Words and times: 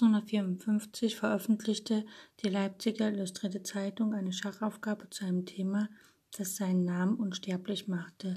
1854 0.00 1.16
veröffentlichte 1.16 2.04
die 2.42 2.48
Leipziger 2.48 3.10
Illustrierte 3.10 3.64
Zeitung 3.64 4.14
eine 4.14 4.32
Schachaufgabe 4.32 5.10
zu 5.10 5.24
einem 5.24 5.44
Thema, 5.44 5.88
das 6.36 6.54
seinen 6.54 6.84
Namen 6.84 7.16
unsterblich 7.16 7.88
machte, 7.88 8.34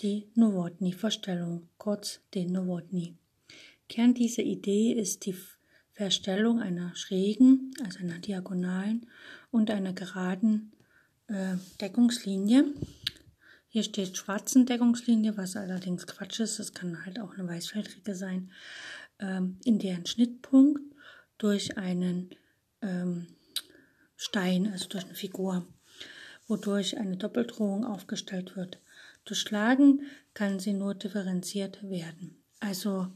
die 0.00 0.26
Nowotny-Verstellung, 0.34 1.68
kurz 1.78 2.20
den 2.34 2.50
Nowotny. 2.52 3.14
Kern 3.88 4.14
dieser 4.14 4.42
Idee 4.42 4.92
ist 4.92 5.26
die 5.26 5.36
Verstellung 5.92 6.60
einer 6.60 6.96
schrägen, 6.96 7.72
also 7.84 8.00
einer 8.00 8.18
diagonalen 8.18 9.06
und 9.52 9.70
einer 9.70 9.92
geraden 9.92 10.72
äh, 11.28 11.56
Deckungslinie. 11.80 12.64
Hier 13.68 13.84
steht 13.84 14.16
schwarzen 14.16 14.66
Deckungslinie, 14.66 15.36
was 15.36 15.54
allerdings 15.54 16.06
Quatsch 16.08 16.40
ist. 16.40 16.58
Das 16.58 16.74
kann 16.74 17.04
halt 17.04 17.20
auch 17.20 17.34
eine 17.34 17.46
weißfeldrige 17.46 18.16
sein 18.16 18.50
ähm, 19.20 19.58
in 19.64 19.78
deren 19.78 20.06
Schnittpunkt 20.06 20.80
durch 21.38 21.78
einen 21.78 22.30
ähm, 22.82 23.26
Stein, 24.16 24.70
also 24.72 24.88
durch 24.88 25.04
eine 25.04 25.14
Figur, 25.14 25.66
wodurch 26.48 26.98
eine 26.98 27.16
Doppeldrohung 27.16 27.84
aufgestellt 27.84 28.56
wird. 28.56 28.80
Durchschlagen 29.24 30.02
kann 30.34 30.58
sie 30.58 30.72
nur 30.72 30.94
differenziert 30.94 31.82
werden. 31.82 32.42
Also 32.58 33.08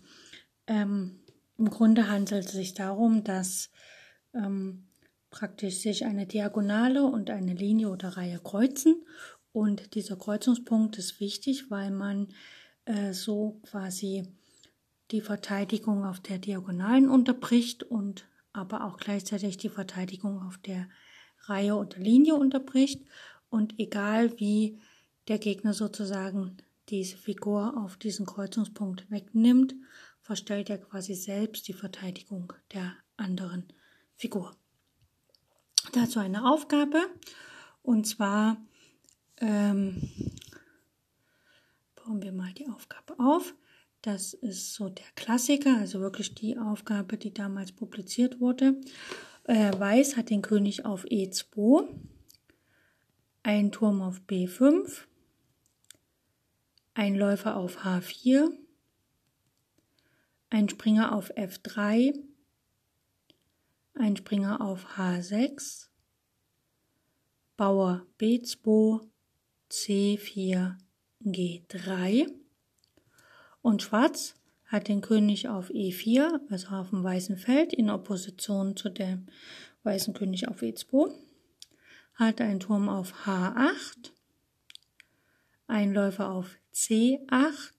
ähm, 0.67 1.21
im 1.59 1.71
Grunde 1.71 2.09
handelt 2.09 2.47
es 2.47 2.53
sich 2.53 2.75
darum, 2.75 3.25
dass 3.25 3.71
ähm, 4.35 4.87
praktisch 5.31 5.79
sich 5.81 6.05
eine 6.05 6.27
Diagonale 6.27 7.05
und 7.05 7.31
eine 7.31 7.55
Linie 7.55 7.89
oder 7.89 8.17
Reihe 8.17 8.39
kreuzen. 8.39 9.05
Und 9.53 9.95
dieser 9.95 10.17
Kreuzungspunkt 10.17 10.99
ist 10.99 11.21
wichtig, 11.21 11.71
weil 11.71 11.91
man 11.91 12.29
äh, 12.87 13.13
so 13.13 13.61
quasi 13.63 14.33
die 15.11 15.21
Verteidigung 15.21 16.05
auf 16.05 16.21
der 16.21 16.39
Diagonalen 16.39 17.09
unterbricht 17.09 17.83
und 17.83 18.27
aber 18.53 18.85
auch 18.85 18.97
gleichzeitig 18.97 19.57
die 19.57 19.69
Verteidigung 19.69 20.43
auf 20.43 20.59
der 20.59 20.89
Reihe 21.47 21.75
oder 21.75 21.99
Linie 21.99 22.37
unterbricht. 22.37 23.03
Und 23.51 23.79
egal 23.79 24.39
wie 24.39 24.81
der 25.29 25.39
Gegner 25.39 25.75
sozusagen 25.75 26.57
diese 26.89 27.17
Figur 27.17 27.77
auf 27.83 27.97
diesen 27.97 28.27
Kreuzungspunkt 28.27 29.11
wegnimmt, 29.11 29.75
verstellt 30.21 30.71
er 30.71 30.79
quasi 30.79 31.15
selbst 31.15 31.69
die 31.69 31.73
Verteidigung 31.73 32.53
der 32.73 32.95
anderen 33.17 33.65
Figur. 34.17 34.53
Dazu 35.93 36.19
eine 36.19 36.49
Aufgabe 36.51 36.99
und 37.83 38.07
zwar 38.07 38.57
ähm, 39.39 40.11
bauen 41.95 42.23
wir 42.23 42.33
mal 42.33 42.53
die 42.55 42.69
Aufgabe 42.69 43.19
auf. 43.19 43.55
Das 44.05 44.35
ist 44.35 44.75
so 44.75 44.91
der 44.91 45.07
Klassiker, 45.15 45.79
also 45.79 45.99
wirklich 45.99 46.35
die 46.35 46.59
Aufgabe, 46.59 47.17
die 47.17 47.33
damals 47.33 47.73
publiziert 47.73 48.39
wurde. 48.39 48.79
Äh, 49.45 49.73
Weiß 49.79 50.19
hat 50.19 50.29
den 50.29 50.43
König 50.43 50.85
auf 50.85 51.07
E2, 51.07 51.89
ein 53.43 53.73
Turm 53.73 54.03
auf 54.03 54.21
B5, 54.29 55.07
ein 56.93 57.15
Läufer 57.15 57.57
auf 57.57 57.83
H4, 57.83 58.51
ein 60.51 60.69
Springer 60.69 61.15
auf 61.15 61.31
F3, 61.31 62.15
ein 63.95 64.17
Springer 64.19 64.61
auf 64.61 64.99
H6, 64.99 65.89
Bauer 67.57 68.07
B2, 68.19 69.01
C4, 69.71 70.77
G3 71.25 72.44
und 73.65 73.83
Schwarz 73.83 74.35
hat 74.67 74.89
den 74.89 75.01
König 75.01 75.49
auf 75.49 75.71
E4, 75.71 76.39
also 76.51 76.69
auf 76.69 76.91
dem 76.91 77.03
weißen 77.03 77.39
Feld, 77.39 77.73
in 77.73 77.89
Opposition 77.89 78.77
zu 78.77 78.91
dem 78.91 79.27
weißen 79.85 80.13
König 80.13 80.49
auf 80.49 80.61
E2. 80.61 81.11
Hat 82.15 82.43
einen 82.43 82.61
Turm 82.61 82.91
auf 82.91 83.27
H8, 83.27 84.13
ein 85.67 85.95
Läufer 85.95 86.31
auf 86.31 86.59
C8, 86.75 87.73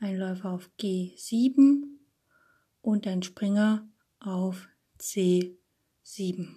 ein 0.00 0.18
Läufer 0.18 0.50
auf 0.50 0.68
G7 0.80 1.84
und 2.80 3.06
ein 3.06 3.22
Springer 3.22 3.88
auf 4.18 4.68
C7. 4.98 6.48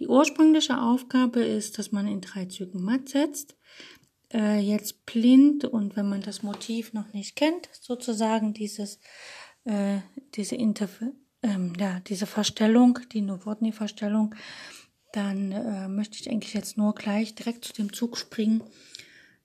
Die 0.00 0.08
ursprüngliche 0.08 0.80
Aufgabe 0.80 1.44
ist, 1.44 1.78
dass 1.78 1.92
man 1.92 2.08
in 2.08 2.20
drei 2.20 2.46
Zügen 2.46 2.82
matt 2.82 3.08
setzt 3.08 3.56
äh, 4.32 4.58
jetzt 4.58 5.06
blind 5.06 5.64
und 5.64 5.96
wenn 5.96 6.08
man 6.08 6.22
das 6.22 6.42
Motiv 6.42 6.92
noch 6.92 7.12
nicht 7.12 7.36
kennt, 7.36 7.68
sozusagen 7.72 8.54
dieses, 8.54 8.98
äh, 9.64 9.98
diese 10.34 10.56
Interf 10.56 11.00
ähm, 11.42 11.72
ja, 11.78 12.00
diese 12.00 12.26
Verstellung, 12.26 12.98
die 13.12 13.20
Nowotny-Verstellung, 13.20 14.34
dann 15.12 15.52
äh, 15.52 15.88
möchte 15.88 16.18
ich 16.18 16.30
eigentlich 16.30 16.54
jetzt 16.54 16.78
nur 16.78 16.94
gleich 16.94 17.34
direkt 17.34 17.64
zu 17.64 17.72
dem 17.72 17.92
Zug 17.92 18.16
springen, 18.16 18.62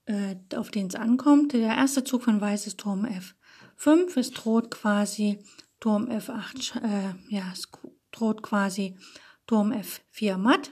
äh, 0.06 0.36
auf 0.56 0.72
den 0.72 0.88
es 0.88 0.96
ankommt. 0.96 1.54
Der 1.54 1.76
erste 1.76 2.04
Zug 2.04 2.24
von 2.24 2.40
Weiß 2.40 2.68
ist 2.68 2.80
Turm 2.80 3.06
F5. 3.06 4.18
Es 4.18 4.32
droht 4.32 4.72
quasi 4.72 5.40
Turm 5.80 6.10
F8, 6.10 6.82
äh, 6.84 7.36
ja, 7.36 7.52
es 7.52 7.68
droht 8.12 8.42
quasi 8.42 8.98
Turm 9.46 9.72
F4 9.72 10.38
matt 10.38 10.72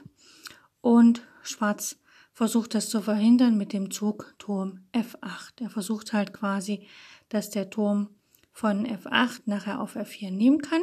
und 0.80 1.22
Schwarz 1.42 1.98
versucht 2.36 2.74
das 2.74 2.90
zu 2.90 3.00
verhindern 3.00 3.56
mit 3.56 3.72
dem 3.72 3.90
Zug 3.90 4.34
Turm 4.38 4.80
F8. 4.92 5.62
Er 5.62 5.70
versucht 5.70 6.12
halt 6.12 6.34
quasi, 6.34 6.86
dass 7.30 7.48
der 7.48 7.70
Turm 7.70 8.10
von 8.52 8.86
F8 8.86 9.40
nachher 9.46 9.80
auf 9.80 9.96
F4 9.96 10.30
nehmen 10.30 10.60
kann. 10.60 10.82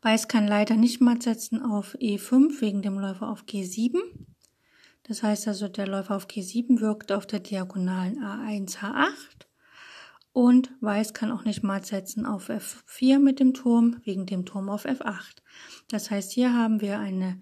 Weiß 0.00 0.28
kann 0.28 0.48
leider 0.48 0.76
nicht 0.76 1.02
matt 1.02 1.22
setzen 1.22 1.62
auf 1.62 1.96
E5 1.96 2.62
wegen 2.62 2.80
dem 2.80 2.98
Läufer 2.98 3.28
auf 3.28 3.42
G7. 3.42 3.98
Das 5.02 5.22
heißt 5.22 5.48
also, 5.48 5.68
der 5.68 5.86
Läufer 5.86 6.16
auf 6.16 6.28
G7 6.28 6.80
wirkt 6.80 7.12
auf 7.12 7.26
der 7.26 7.40
diagonalen 7.40 8.18
A1 8.18 8.78
H8 8.78 9.46
und 10.32 10.70
Weiß 10.80 11.12
kann 11.12 11.30
auch 11.30 11.44
nicht 11.44 11.62
matt 11.62 11.84
setzen 11.84 12.24
auf 12.24 12.48
F4 12.48 13.18
mit 13.18 13.38
dem 13.38 13.52
Turm 13.52 14.00
wegen 14.04 14.24
dem 14.24 14.46
Turm 14.46 14.70
auf 14.70 14.86
F8. 14.86 15.42
Das 15.90 16.10
heißt, 16.10 16.32
hier 16.32 16.54
haben 16.54 16.80
wir 16.80 16.98
eine 16.98 17.38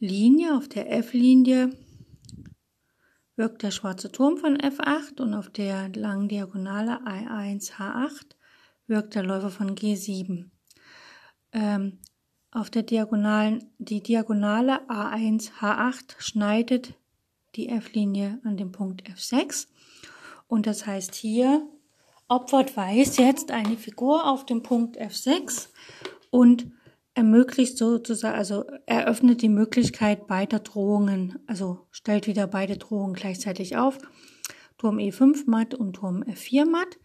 Linie, 0.00 0.56
auf 0.56 0.68
der 0.68 0.90
F-Linie 0.92 1.70
wirkt 3.36 3.62
der 3.62 3.70
schwarze 3.70 4.10
Turm 4.10 4.36
von 4.36 4.56
F8 4.58 5.20
und 5.20 5.34
auf 5.34 5.50
der 5.50 5.88
langen 5.90 6.28
Diagonale 6.28 7.00
I1 7.04 7.72
H8 7.74 8.36
wirkt 8.86 9.14
der 9.14 9.22
Läufer 9.22 9.50
von 9.50 9.74
G7. 9.74 10.50
Ähm, 11.52 11.98
auf 12.50 12.70
der 12.70 12.82
Diagonalen, 12.82 13.70
die 13.78 14.02
Diagonale 14.02 14.88
A1 14.88 15.52
H8 15.60 16.16
schneidet 16.18 16.94
die 17.56 17.68
F-Linie 17.68 18.40
an 18.44 18.56
dem 18.56 18.72
Punkt 18.72 19.08
F6 19.08 19.68
und 20.48 20.66
das 20.66 20.86
heißt 20.86 21.14
hier 21.14 21.66
opfert 22.28 22.76
Weiß 22.76 23.16
jetzt 23.18 23.50
eine 23.50 23.76
Figur 23.76 24.28
auf 24.28 24.44
dem 24.46 24.62
Punkt 24.62 25.00
F6 25.00 25.68
und 26.30 26.72
ermöglicht 27.14 27.78
sozusagen, 27.78 28.36
also 28.36 28.64
eröffnet 28.86 29.42
die 29.42 29.48
Möglichkeit 29.48 30.26
beider 30.26 30.58
Drohungen, 30.58 31.38
also 31.46 31.86
stellt 31.90 32.26
wieder 32.26 32.46
beide 32.46 32.76
Drohungen 32.76 33.14
gleichzeitig 33.14 33.76
auf. 33.76 33.98
Turm 34.76 34.98
E5 34.98 35.44
matt 35.46 35.74
und 35.74 35.94
Turm 35.94 36.24
F4 36.24 36.66
matt. 36.66 36.98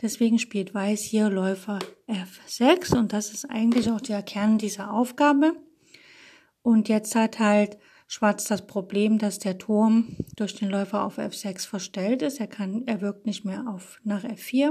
Deswegen 0.00 0.38
spielt 0.38 0.74
Weiß 0.74 1.02
hier 1.02 1.28
Läufer 1.28 1.80
F6 2.08 2.96
und 2.96 3.12
das 3.12 3.32
ist 3.32 3.44
eigentlich 3.50 3.90
auch 3.90 4.00
der 4.00 4.22
Kern 4.22 4.58
dieser 4.58 4.92
Aufgabe. 4.92 5.52
Und 6.62 6.88
jetzt 6.88 7.14
hat 7.14 7.38
halt 7.38 7.78
Schwarz 8.06 8.44
das 8.44 8.66
Problem, 8.66 9.18
dass 9.18 9.40
der 9.40 9.58
Turm 9.58 10.16
durch 10.36 10.54
den 10.54 10.70
Läufer 10.70 11.04
auf 11.04 11.18
F6 11.18 11.66
verstellt 11.66 12.22
ist. 12.22 12.38
Er 12.40 12.46
kann, 12.46 12.84
er 12.86 13.00
wirkt 13.00 13.26
nicht 13.26 13.44
mehr 13.44 13.64
auf 13.68 14.00
nach 14.04 14.24
F4. 14.24 14.70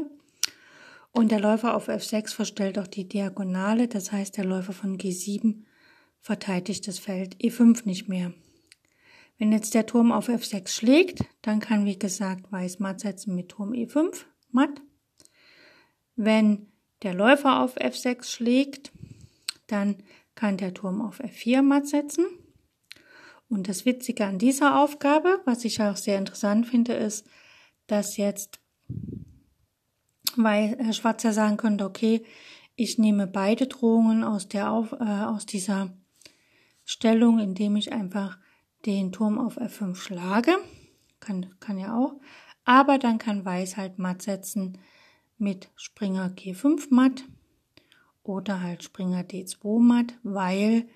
Und 1.16 1.32
der 1.32 1.40
Läufer 1.40 1.76
auf 1.76 1.88
F6 1.88 2.34
verstellt 2.34 2.78
auch 2.78 2.88
die 2.88 3.08
Diagonale, 3.08 3.88
das 3.88 4.12
heißt 4.12 4.36
der 4.36 4.44
Läufer 4.44 4.74
von 4.74 4.98
G7 4.98 5.64
verteidigt 6.20 6.90
das 6.90 7.00
Feld 7.00 7.38
E5 7.38 7.86
nicht 7.86 8.10
mehr. 8.10 8.34
Wenn 9.38 9.54
jetzt 9.54 9.76
der 9.76 9.86
Turm 9.86 10.12
auf 10.12 10.28
F6 10.28 10.68
schlägt, 10.68 11.24
dann 11.42 11.62
kann 11.62 11.86
wie 11.86 11.98
gesagt 11.98 12.52
Weiß 12.52 12.80
matt 12.80 13.00
setzen 13.00 13.34
mit 13.34 13.48
Turm 13.48 13.72
E5 13.72 14.26
matt. 14.52 14.82
Wenn 16.18 16.68
der 17.02 17.14
Läufer 17.14 17.62
auf 17.62 17.78
F6 17.78 18.26
schlägt, 18.26 18.92
dann 19.68 20.04
kann 20.36 20.58
der 20.58 20.74
Turm 20.74 21.02
auf 21.02 21.22
F4 21.22 21.62
matt 21.62 21.88
setzen. 21.88 22.26
Und 23.48 23.70
das 23.70 23.86
Witzige 23.86 24.26
an 24.26 24.38
dieser 24.38 24.82
Aufgabe, 24.82 25.40
was 25.46 25.64
ich 25.64 25.82
auch 25.82 25.96
sehr 25.96 26.18
interessant 26.18 26.68
finde, 26.68 26.94
ist, 26.94 27.26
dass 27.88 28.18
jetzt, 28.18 28.60
weil 30.38 30.78
Herr 30.80 30.94
Schwarzer 30.94 31.34
sagen 31.34 31.58
könnte, 31.58 31.86
okay, 31.86 32.24
ich 32.76 32.98
nehme 32.98 33.28
beide 33.28 33.68
Drohungen 33.68 34.24
aus 34.24 34.48
der 34.48 34.72
auf, 34.72 34.92
äh, 34.94 35.24
aus 35.24 35.46
dieser 35.46 35.94
Stellung, 36.84 37.40
indem 37.40 37.76
ich 37.76 37.94
einfach 37.94 38.38
den 38.86 39.12
Turm 39.12 39.40
auf 39.40 39.58
F5 39.58 39.96
schlage. 39.96 40.56
Kann, 41.20 41.48
kann 41.60 41.80
ja 41.80 41.98
auch. 41.98 42.14
Aber 42.66 42.98
dann 42.98 43.18
kann 43.18 43.46
Weiß 43.46 43.78
halt 43.78 44.00
matt 44.00 44.22
setzen 44.22 44.78
mit 45.38 45.70
Springer 45.76 46.30
G5 46.30 46.88
matt 46.90 47.24
oder 48.24 48.62
halt 48.62 48.84
Springer 48.84 49.22
D2 49.22 49.80
matt, 49.80 50.14
weil 50.24 50.88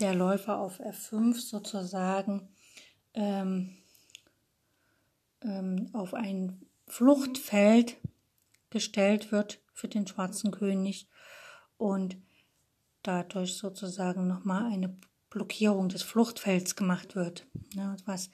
der 0.00 0.14
Läufer 0.14 0.58
auf 0.58 0.80
F5 0.80 1.34
sozusagen 1.40 2.48
ähm, 3.14 3.76
ähm, 5.42 5.88
auf 5.92 6.14
ein 6.14 6.62
Fluchtfeld 6.86 7.96
gestellt 8.74 9.32
wird 9.32 9.62
für 9.72 9.88
den 9.88 10.06
schwarzen 10.06 10.50
König 10.50 11.08
und 11.78 12.18
dadurch 13.02 13.56
sozusagen 13.56 14.26
nochmal 14.26 14.70
eine 14.70 14.96
Blockierung 15.30 15.88
des 15.88 16.02
Fluchtfelds 16.02 16.76
gemacht 16.76 17.16
wird. 17.16 17.46
Ne, 17.74 17.96
was 18.04 18.30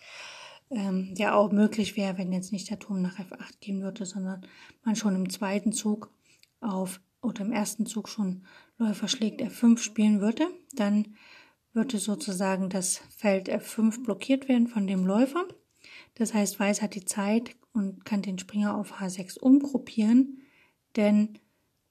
ähm, 0.71 1.15
ja 1.17 1.35
auch 1.35 1.53
möglich 1.53 1.97
wäre, 1.97 2.19
wenn 2.19 2.33
jetzt 2.33 2.53
nicht 2.53 2.71
der 2.71 2.79
Turm 2.79 3.03
nach 3.03 3.19
F8 3.19 3.61
gehen 3.61 3.83
würde, 3.83 4.07
sondern 4.07 4.47
man 4.83 4.97
schon 4.97 5.15
im 5.15 5.31
zweiten 5.31 5.73
Zug 5.73 6.11
auf 6.61 7.01
oder 7.23 7.43
im 7.43 7.53
ersten 7.53 7.87
Zug 7.87 8.09
schon 8.09 8.47
Läufer 8.79 9.09
schlägt 9.09 9.43
F5 9.43 9.79
spielen 9.79 10.21
würde, 10.21 10.47
dann 10.73 11.17
würde 11.73 11.99
sozusagen 11.99 12.71
das 12.71 13.03
Feld 13.17 13.51
F5 13.51 14.05
blockiert 14.05 14.49
werden 14.49 14.69
von 14.69 14.87
dem 14.87 15.05
Läufer. 15.05 15.45
Das 16.15 16.35
heißt, 16.35 16.59
Weiß 16.59 16.83
hat 16.83 16.95
die 16.95 17.05
Zeit 17.05 17.60
und 17.73 18.05
kann 18.05 18.23
den 18.23 18.39
Springer 18.39 18.77
auf 18.77 19.01
H6 19.01 19.39
umgruppieren, 19.39 20.41
denn 20.97 21.39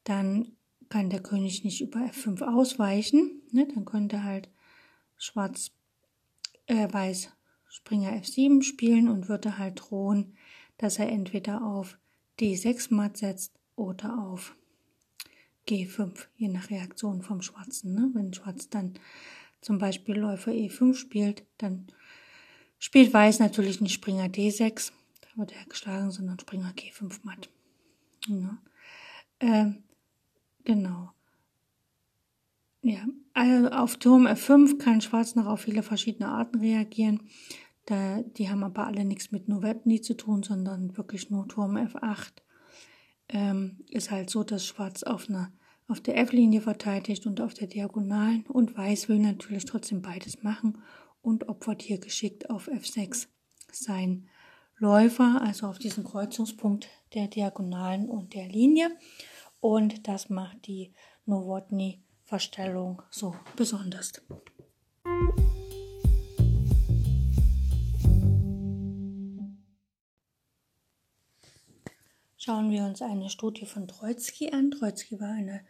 dann 0.03 0.53
kann 0.89 1.09
der 1.09 1.21
König 1.21 1.63
nicht 1.63 1.81
über 1.81 1.99
F5 1.99 2.41
ausweichen. 2.41 3.41
Ne? 3.51 3.67
Dann 3.73 3.85
könnte 3.85 4.23
halt 4.23 4.49
Schwarz, 5.17 5.71
äh, 6.65 6.91
Weiß 6.91 7.31
Springer 7.67 8.11
F7 8.13 8.63
spielen 8.63 9.07
und 9.07 9.29
würde 9.29 9.57
halt 9.59 9.79
drohen, 9.79 10.35
dass 10.77 10.97
er 10.97 11.09
entweder 11.09 11.63
auf 11.63 11.99
D6 12.39 12.93
matt 12.93 13.17
setzt 13.17 13.53
oder 13.75 14.17
auf 14.17 14.55
G5, 15.67 16.27
je 16.35 16.47
nach 16.47 16.71
Reaktion 16.71 17.21
vom 17.21 17.41
Schwarzen. 17.41 17.93
Ne? 17.93 18.09
Wenn 18.13 18.33
Schwarz 18.33 18.69
dann 18.69 18.95
zum 19.61 19.77
Beispiel 19.77 20.15
Läufer 20.15 20.51
E5 20.51 20.95
spielt, 20.95 21.45
dann 21.59 21.87
spielt 22.79 23.13
Weiß 23.13 23.39
natürlich 23.39 23.81
nicht 23.81 23.93
Springer 23.93 24.25
D6, 24.25 24.91
da 24.91 24.95
wird 25.35 25.53
er 25.53 25.65
geschlagen, 25.65 26.11
sondern 26.11 26.39
Springer 26.39 26.71
G5 26.71 27.19
matt. 27.23 27.49
Ja. 28.27 28.57
Ähm, 29.39 29.83
genau. 30.63 31.11
Ja, 32.81 33.05
also 33.33 33.69
auf 33.69 33.97
Turm 33.97 34.25
F5 34.25 34.77
kann 34.77 35.01
Schwarz 35.01 35.35
noch 35.35 35.47
auf 35.47 35.61
viele 35.61 35.83
verschiedene 35.83 36.29
Arten 36.29 36.59
reagieren. 36.59 37.29
Da, 37.85 38.21
die 38.21 38.49
haben 38.49 38.63
aber 38.63 38.87
alle 38.87 39.03
nichts 39.03 39.31
mit 39.31 39.49
Novemni 39.49 40.01
zu 40.01 40.15
tun, 40.15 40.43
sondern 40.43 40.95
wirklich 40.97 41.29
nur 41.29 41.47
Turm 41.47 41.75
F8. 41.75 42.33
Ähm, 43.29 43.83
ist 43.89 44.11
halt 44.11 44.29
so, 44.29 44.43
dass 44.43 44.65
Schwarz 44.65 45.03
auf 45.03 45.29
einer 45.29 45.51
auf 45.89 45.99
der 45.99 46.17
F-Linie 46.19 46.61
verteidigt 46.61 47.25
und 47.25 47.41
auf 47.41 47.55
der 47.55 47.67
Diagonalen 47.67 48.45
und 48.47 48.77
Weiß 48.77 49.09
will 49.09 49.17
natürlich 49.17 49.65
trotzdem 49.65 50.03
beides 50.03 50.43
machen 50.43 50.77
und 51.23 51.49
opfert 51.49 51.81
hier 51.81 51.97
geschickt 51.97 52.49
auf 52.51 52.69
F6 52.69 53.27
sein 53.71 54.29
Läufer, 54.79 55.41
also 55.41 55.67
auf 55.67 55.77
diesen 55.77 56.05
Kreuzungspunkt 56.05 56.87
der 57.13 57.27
Diagonalen 57.27 58.09
und 58.09 58.33
der 58.33 58.47
Linie. 58.47 58.89
Und 59.59 60.07
das 60.07 60.29
macht 60.29 60.67
die 60.67 60.93
Nowotny-Verstellung 61.25 63.01
so 63.09 63.35
besonders. 63.57 64.13
Schauen 72.37 72.71
wir 72.71 72.85
uns 72.85 73.01
eine 73.01 73.29
Studie 73.29 73.65
von 73.65 73.85
Troitsky 73.85 74.51
an. 74.51 74.71
Troitsky 74.71 75.19
war 75.19 75.33
eine 75.33 75.61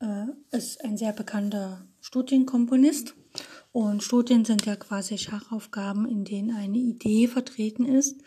äh, 0.00 0.26
ist 0.50 0.84
ein 0.84 0.96
sehr 0.96 1.12
bekannter 1.12 1.86
Studienkomponist. 2.00 3.14
Und 3.72 4.02
Studien 4.02 4.44
sind 4.44 4.66
ja 4.66 4.76
quasi 4.76 5.16
Schachaufgaben, 5.16 6.08
in 6.08 6.24
denen 6.24 6.56
eine 6.56 6.78
Idee 6.78 7.28
vertreten 7.28 7.84
ist 7.84 8.20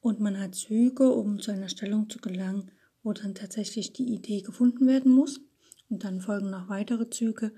und 0.00 0.20
man 0.20 0.38
hat 0.38 0.54
Züge, 0.54 1.10
um 1.10 1.40
zu 1.40 1.52
einer 1.52 1.68
Stellung 1.68 2.10
zu 2.10 2.18
gelangen, 2.18 2.70
wo 3.02 3.12
dann 3.12 3.34
tatsächlich 3.34 3.92
die 3.92 4.12
Idee 4.12 4.42
gefunden 4.42 4.86
werden 4.86 5.12
muss. 5.12 5.40
Und 5.88 6.04
dann 6.04 6.20
folgen 6.20 6.50
noch 6.50 6.68
weitere 6.68 7.08
Züge. 7.08 7.52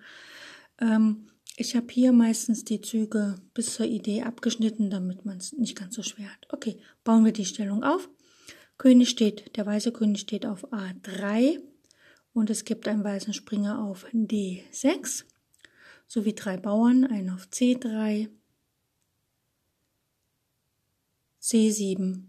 Ähm, 0.79 1.27
ich 1.57 1.75
habe 1.77 1.87
hier 1.91 2.13
meistens 2.13 2.65
die 2.65 2.81
Züge 2.81 3.37
bis 3.55 3.75
zur 3.75 3.87
Idee 3.87 4.23
abgeschnitten, 4.23 4.91
damit 4.91 5.25
man 5.25 5.39
es 5.39 5.53
nicht 5.53 5.77
ganz 5.77 5.95
so 5.95 6.03
schwer 6.03 6.29
hat. 6.29 6.47
Okay, 6.53 6.79
bauen 7.05 7.25
wir 7.25 7.33
die 7.33 7.45
Stellung 7.45 7.83
auf. 7.83 8.09
König 8.77 9.09
steht, 9.09 9.57
der 9.57 9.67
weiße 9.67 9.93
König 9.93 10.21
steht 10.21 10.47
auf 10.47 10.73
A3 10.73 11.61
und 12.33 12.51
es 12.51 12.65
gibt 12.65 12.89
einen 12.89 13.05
weißen 13.05 13.33
Springer 13.33 13.85
auf 13.85 14.05
D6 14.13 15.25
sowie 16.07 16.35
drei 16.35 16.57
Bauern, 16.57 17.05
einen 17.05 17.31
auf 17.31 17.49
C3, 17.49 18.29
C7 21.41 22.25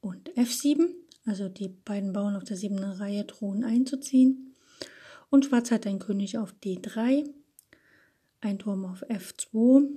und 0.00 0.30
F7. 0.34 0.90
Also 1.24 1.48
die 1.48 1.68
beiden 1.68 2.12
Bauern 2.12 2.36
auf 2.36 2.44
der 2.44 2.56
siebten 2.56 2.84
Reihe 2.84 3.24
drohen 3.24 3.64
einzuziehen. 3.64 4.54
Und 5.30 5.44
Schwarz 5.44 5.70
hat 5.70 5.86
einen 5.86 5.98
König 5.98 6.38
auf 6.38 6.54
D3, 6.64 7.28
ein 8.40 8.58
Turm 8.58 8.84
auf 8.84 9.02
F2 9.04 9.88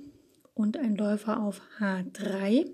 und 0.54 0.76
ein 0.76 0.96
Läufer 0.96 1.42
auf 1.42 1.62
H3. 1.78 2.70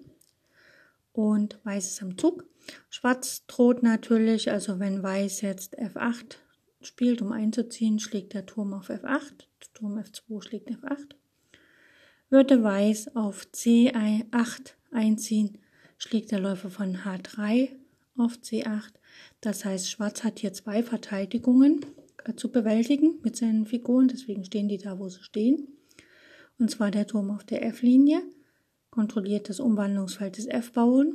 Und 1.13 1.59
Weiß 1.65 1.87
ist 1.87 2.03
am 2.03 2.19
Zug. 2.19 2.45
Schwarz 2.91 3.47
droht 3.47 3.83
natürlich, 3.83 4.51
also 4.51 4.79
wenn 4.79 5.03
Weiß 5.03 5.41
jetzt 5.41 5.79
F8 5.79 6.37
spielt, 6.81 7.23
um 7.23 7.33
einzuziehen, 7.33 7.99
schlägt 7.99 8.35
der 8.35 8.47
Turm 8.47 8.73
auf 8.73 8.91
F8, 8.91 9.48
Turm 9.79 9.97
F2 9.97 10.43
schlägt 10.43 10.71
F8. 10.71 11.15
Würde 12.31 12.63
Weiß 12.65 13.15
auf 13.15 13.47
C8 13.55 14.73
einziehen, 14.91 15.59
schlägt 15.99 16.33
der 16.33 16.41
Läufer 16.41 16.69
von 16.69 16.97
H3 16.97 17.71
auf 18.17 18.35
C8. 18.39 18.95
Das 19.41 19.65
heißt, 19.65 19.89
Schwarz 19.89 20.25
hat 20.25 20.41
hier 20.41 20.53
zwei 20.53 20.83
Verteidigungen 20.83 21.87
äh, 22.25 22.35
zu 22.35 22.51
bewältigen 22.51 23.21
mit 23.23 23.37
seinen 23.37 23.67
Figuren, 23.67 24.09
deswegen 24.09 24.45
stehen 24.45 24.69
die 24.69 24.79
da, 24.79 24.99
wo 24.99 25.09
sie 25.09 25.23
stehen. 25.23 25.69
Und 26.59 26.73
zwar 26.73 26.91
der 26.91 27.07
Turm 27.07 27.31
auf 27.31 27.45
der 27.45 27.65
F-Linie 27.65 28.23
kontrolliert 28.91 29.49
das 29.49 29.61
Umwandlungsfeld 29.61 30.39
des 30.39 30.47
F-Bauern 30.47 31.15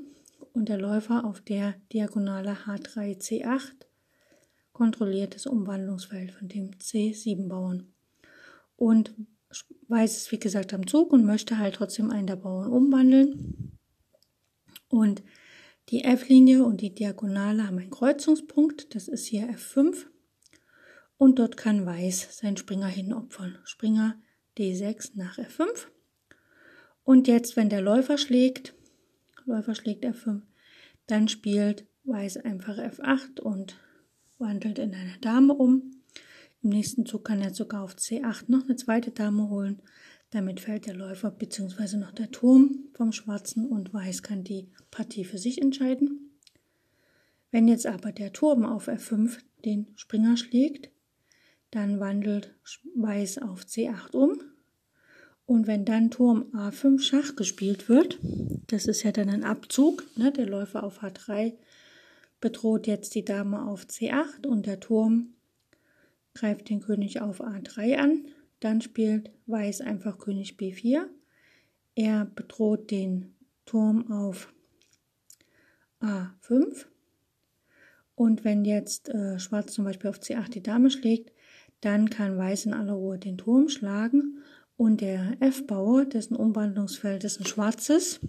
und 0.53 0.69
der 0.69 0.77
Läufer 0.77 1.25
auf 1.25 1.41
der 1.41 1.75
Diagonale 1.91 2.55
H3 2.65 3.19
C8 3.19 3.73
kontrolliert 4.71 5.35
das 5.35 5.47
Umwandlungsfeld 5.47 6.31
von 6.31 6.47
dem 6.47 6.71
C7-Bauern. 6.71 7.92
Und 8.75 9.13
Weiß 9.87 10.17
ist 10.17 10.31
wie 10.31 10.39
gesagt 10.39 10.73
am 10.73 10.87
Zug 10.87 11.13
und 11.13 11.25
möchte 11.25 11.57
halt 11.57 11.75
trotzdem 11.75 12.09
einen 12.09 12.27
der 12.27 12.35
Bauern 12.35 12.71
umwandeln. 12.71 13.77
Und 14.87 15.23
die 15.89 16.03
F-Linie 16.03 16.63
und 16.63 16.81
die 16.81 16.95
Diagonale 16.95 17.67
haben 17.67 17.77
einen 17.77 17.91
Kreuzungspunkt, 17.91 18.95
das 18.95 19.07
ist 19.07 19.25
hier 19.25 19.49
F5. 19.49 20.05
Und 21.17 21.39
dort 21.39 21.57
kann 21.57 21.85
Weiß 21.85 22.37
seinen 22.37 22.57
Springer 22.57 22.87
hinopfern. 22.87 23.59
Springer 23.65 24.19
D6 24.57 25.11
nach 25.15 25.37
F5. 25.37 25.87
Und 27.03 27.27
jetzt, 27.27 27.55
wenn 27.55 27.69
der 27.69 27.81
Läufer 27.81 28.17
schlägt, 28.17 28.73
Läufer 29.45 29.75
schlägt 29.75 30.05
F5, 30.05 30.41
dann 31.07 31.27
spielt 31.27 31.85
Weiß 32.05 32.37
einfach 32.37 32.77
F8 32.77 33.39
und 33.39 33.77
wandelt 34.37 34.79
in 34.79 34.93
eine 34.93 35.17
Dame 35.21 35.53
um. 35.53 36.02
Im 36.63 36.69
nächsten 36.69 37.05
Zug 37.05 37.25
kann 37.25 37.41
er 37.41 37.53
sogar 37.53 37.83
auf 37.83 37.95
C8 37.95 38.45
noch 38.47 38.63
eine 38.63 38.77
zweite 38.77 39.11
Dame 39.11 39.49
holen. 39.49 39.81
Damit 40.29 40.61
fällt 40.61 40.85
der 40.85 40.95
Läufer 40.95 41.29
bzw. 41.29 41.97
noch 41.97 42.11
der 42.11 42.31
Turm 42.31 42.85
vom 42.93 43.11
Schwarzen 43.11 43.67
und 43.67 43.93
Weiß 43.93 44.23
kann 44.23 44.45
die 44.45 44.69
Partie 44.89 45.25
für 45.25 45.37
sich 45.37 45.61
entscheiden. 45.61 46.31
Wenn 47.51 47.67
jetzt 47.67 47.85
aber 47.85 48.13
der 48.13 48.31
Turm 48.31 48.65
auf 48.65 48.87
F5 48.87 49.39
den 49.65 49.87
Springer 49.95 50.37
schlägt, 50.37 50.89
dann 51.69 51.99
wandelt 51.99 52.55
Weiß 52.95 53.39
auf 53.39 53.63
C8 53.63 54.15
um. 54.15 54.39
Und 55.45 55.67
wenn 55.67 55.83
dann 55.83 56.11
Turm 56.11 56.45
A5 56.53 57.01
Schach 57.01 57.35
gespielt 57.35 57.89
wird, 57.89 58.17
das 58.67 58.85
ist 58.85 59.03
ja 59.03 59.11
dann 59.11 59.29
ein 59.29 59.43
Abzug, 59.43 60.05
ne, 60.15 60.31
der 60.31 60.47
Läufer 60.47 60.83
auf 60.83 61.03
H3 61.03 61.53
bedroht 62.39 62.87
jetzt 62.87 63.15
die 63.15 63.25
Dame 63.25 63.65
auf 63.65 63.83
C8 63.85 64.47
und 64.47 64.65
der 64.65 64.79
Turm 64.79 65.32
greift 66.33 66.69
den 66.69 66.81
König 66.81 67.21
auf 67.21 67.41
A3 67.41 67.97
an. 67.97 68.25
dann 68.59 68.81
spielt 68.81 69.29
Weiß 69.45 69.81
einfach 69.81 70.17
König 70.17 70.55
B4. 70.57 71.05
Er 71.95 72.25
bedroht 72.25 72.91
den 72.91 73.35
Turm 73.65 74.09
auf 74.11 74.53
A5. 76.01 76.85
Und 78.15 78.45
wenn 78.45 78.63
jetzt 78.63 79.09
äh, 79.09 79.37
Schwarz 79.39 79.73
zum 79.73 79.85
Beispiel 79.85 80.09
auf 80.09 80.19
C8 80.19 80.49
die 80.49 80.63
Dame 80.63 80.89
schlägt, 80.89 81.33
dann 81.81 82.09
kann 82.09 82.37
Weiß 82.37 82.65
in 82.65 82.73
aller 82.73 82.93
Ruhe 82.93 83.19
den 83.19 83.37
Turm 83.37 83.67
schlagen 83.67 84.39
und 84.77 85.01
der 85.01 85.37
F-Bauer, 85.39 86.05
dessen 86.05 86.35
Umwandlungsfeld 86.35 87.23
ist 87.23 87.39
ein 87.39 87.45
schwarzes 87.45 88.19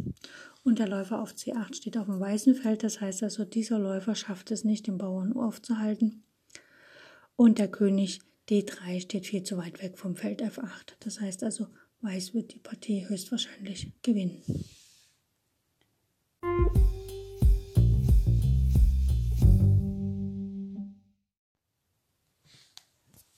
und 0.62 0.78
der 0.78 0.88
Läufer 0.88 1.20
auf 1.20 1.32
C8 1.32 1.74
steht 1.74 1.96
auf 1.96 2.06
dem 2.06 2.20
weißen 2.20 2.54
Feld. 2.54 2.82
Das 2.82 3.00
heißt 3.00 3.22
also, 3.22 3.44
dieser 3.44 3.78
Läufer 3.78 4.14
schafft 4.14 4.50
es 4.50 4.64
nicht, 4.64 4.86
den 4.86 4.98
Bauern 4.98 5.32
aufzuhalten. 5.34 6.22
Und 7.36 7.58
der 7.58 7.68
König 7.68 8.20
D3 8.48 9.00
steht 9.00 9.26
viel 9.26 9.42
zu 9.42 9.56
weit 9.56 9.82
weg 9.82 9.98
vom 9.98 10.16
Feld 10.16 10.42
F8. 10.42 10.94
Das 11.00 11.20
heißt 11.20 11.42
also, 11.42 11.66
Weiß 12.00 12.34
wird 12.34 12.52
die 12.52 12.58
Partie 12.58 13.08
höchstwahrscheinlich 13.08 13.90
gewinnen. 14.02 14.42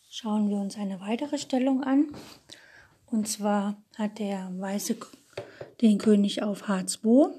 Schauen 0.08 0.48
wir 0.48 0.56
uns 0.56 0.76
eine 0.76 1.00
weitere 1.00 1.38
Stellung 1.38 1.84
an. 1.84 2.08
Und 3.06 3.28
zwar 3.28 3.80
hat 3.96 4.18
der 4.18 4.50
Weiße 4.58 4.96
den 5.80 5.98
König 5.98 6.42
auf 6.42 6.68
H2, 6.68 7.32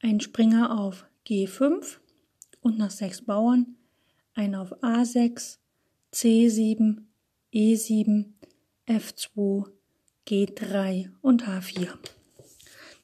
ein 0.00 0.20
Springer 0.20 0.80
auf 0.80 1.06
G5 1.28 1.98
und 2.60 2.76
nach 2.76 2.90
sechs 2.90 3.22
Bauern 3.22 3.76
ein 4.34 4.54
auf 4.54 4.72
A6, 4.82 5.58
C7, 6.12 7.02
E7, 7.52 8.32
F2, 8.86 9.70
G3 10.26 11.10
und 11.22 11.46
H4. 11.46 11.88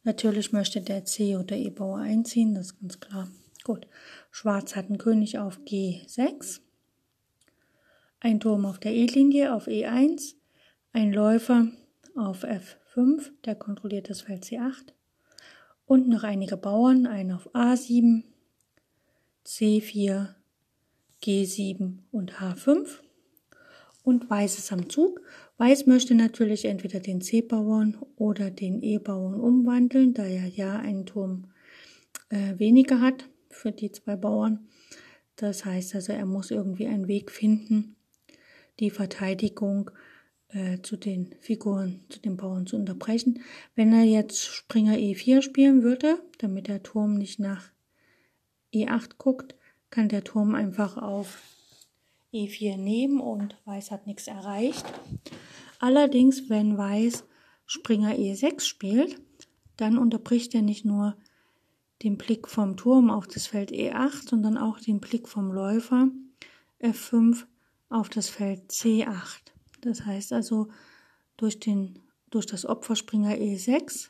Natürlich 0.02 0.52
möchte 0.52 0.80
der 0.80 1.04
C- 1.04 1.36
oder 1.36 1.56
E-Bauer 1.56 1.98
einziehen, 1.98 2.54
das 2.54 2.66
ist 2.66 2.80
ganz 2.80 3.00
klar. 3.00 3.28
Gut, 3.64 3.86
Schwarz 4.30 4.74
hat 4.74 4.86
einen 4.86 4.98
König 4.98 5.38
auf 5.38 5.58
G6, 5.60 6.60
ein 8.20 8.40
Turm 8.40 8.64
auf 8.64 8.78
der 8.78 8.92
E-Linie 8.92 9.54
auf 9.54 9.66
E1, 9.66 10.34
ein 10.92 11.12
Läufer 11.12 11.68
auf 12.16 12.44
F5, 12.44 13.30
der 13.44 13.54
kontrolliert 13.54 14.10
das 14.10 14.22
Feld 14.22 14.44
C8 14.44 14.92
und 15.86 16.08
noch 16.08 16.22
einige 16.22 16.56
Bauern, 16.56 17.06
ein 17.06 17.32
auf 17.32 17.54
A7, 17.54 18.24
C4, 19.46 20.34
G7 21.22 21.98
und 22.10 22.34
H5 22.40 22.86
und 24.02 24.28
Weiß 24.30 24.58
ist 24.58 24.72
am 24.72 24.88
Zug. 24.88 25.20
Weiß 25.58 25.86
möchte 25.86 26.14
natürlich 26.14 26.64
entweder 26.64 27.00
den 27.00 27.20
C-Bauern 27.20 27.98
oder 28.16 28.50
den 28.50 28.82
E-Bauern 28.82 29.38
umwandeln, 29.40 30.14
da 30.14 30.24
er 30.24 30.46
ja 30.46 30.78
einen 30.78 31.06
Turm 31.06 31.52
äh, 32.30 32.58
weniger 32.58 33.00
hat 33.00 33.28
für 33.50 33.72
die 33.72 33.92
zwei 33.92 34.16
Bauern. 34.16 34.68
Das 35.36 35.64
heißt 35.64 35.94
also, 35.94 36.12
er 36.12 36.26
muss 36.26 36.50
irgendwie 36.50 36.86
einen 36.86 37.08
Weg 37.08 37.30
finden, 37.30 37.96
die 38.78 38.90
Verteidigung 38.90 39.90
äh, 40.48 40.78
zu 40.82 40.96
den 40.96 41.34
Figuren, 41.40 42.00
zu 42.08 42.20
den 42.20 42.36
Bauern 42.36 42.66
zu 42.66 42.76
unterbrechen. 42.76 43.42
Wenn 43.74 43.92
er 43.92 44.04
jetzt 44.04 44.44
Springer 44.44 44.94
E4 44.94 45.42
spielen 45.42 45.82
würde, 45.82 46.18
damit 46.38 46.68
der 46.68 46.82
Turm 46.82 47.14
nicht 47.14 47.38
nach 47.38 47.70
E8 48.72 49.16
guckt, 49.18 49.54
kann 49.90 50.08
der 50.08 50.24
Turm 50.24 50.54
einfach 50.54 50.96
auf 50.96 51.42
E4 52.32 52.76
nehmen 52.76 53.20
und 53.20 53.56
Weiß 53.64 53.90
hat 53.90 54.06
nichts 54.06 54.28
erreicht. 54.28 54.84
Allerdings, 55.78 56.48
wenn 56.48 56.78
Weiß 56.78 57.24
Springer 57.66 58.14
E6 58.14 58.60
spielt, 58.60 59.20
dann 59.76 59.98
unterbricht 59.98 60.54
er 60.54 60.62
nicht 60.62 60.84
nur 60.84 61.16
den 62.02 62.16
Blick 62.16 62.48
vom 62.48 62.76
Turm 62.76 63.10
auf 63.10 63.26
das 63.26 63.46
Feld 63.46 63.70
E8, 63.72 64.28
sondern 64.28 64.56
auch 64.58 64.80
den 64.80 65.00
Blick 65.00 65.28
vom 65.28 65.52
Läufer 65.52 66.08
F5 66.80 67.44
auf 67.88 68.08
das 68.08 68.28
Feld 68.28 68.70
C8. 68.70 69.40
Das 69.80 70.04
heißt 70.06 70.32
also, 70.32 70.68
durch, 71.36 71.58
den, 71.58 71.98
durch 72.30 72.46
das 72.46 72.64
Opferspringer 72.64 73.32
E6 73.32 74.08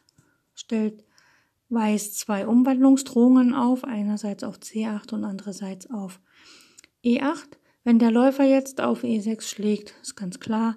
stellt 0.55 1.05
Weiß 1.71 2.15
zwei 2.15 2.47
Umwandlungsdrohungen 2.47 3.55
auf, 3.55 3.85
einerseits 3.85 4.45
auf 4.45 4.59
C8 4.59 5.15
und 5.15 5.25
andererseits 5.25 5.89
auf 5.89 6.21
E8. 7.05 7.47
Wenn 7.85 7.99
der 7.99 8.11
Läufer 8.11 8.45
jetzt 8.45 8.81
auf 8.81 9.05
E6 9.05 9.43
schlägt, 9.43 9.95
ist 10.03 10.17
ganz 10.17 10.41
klar, 10.41 10.77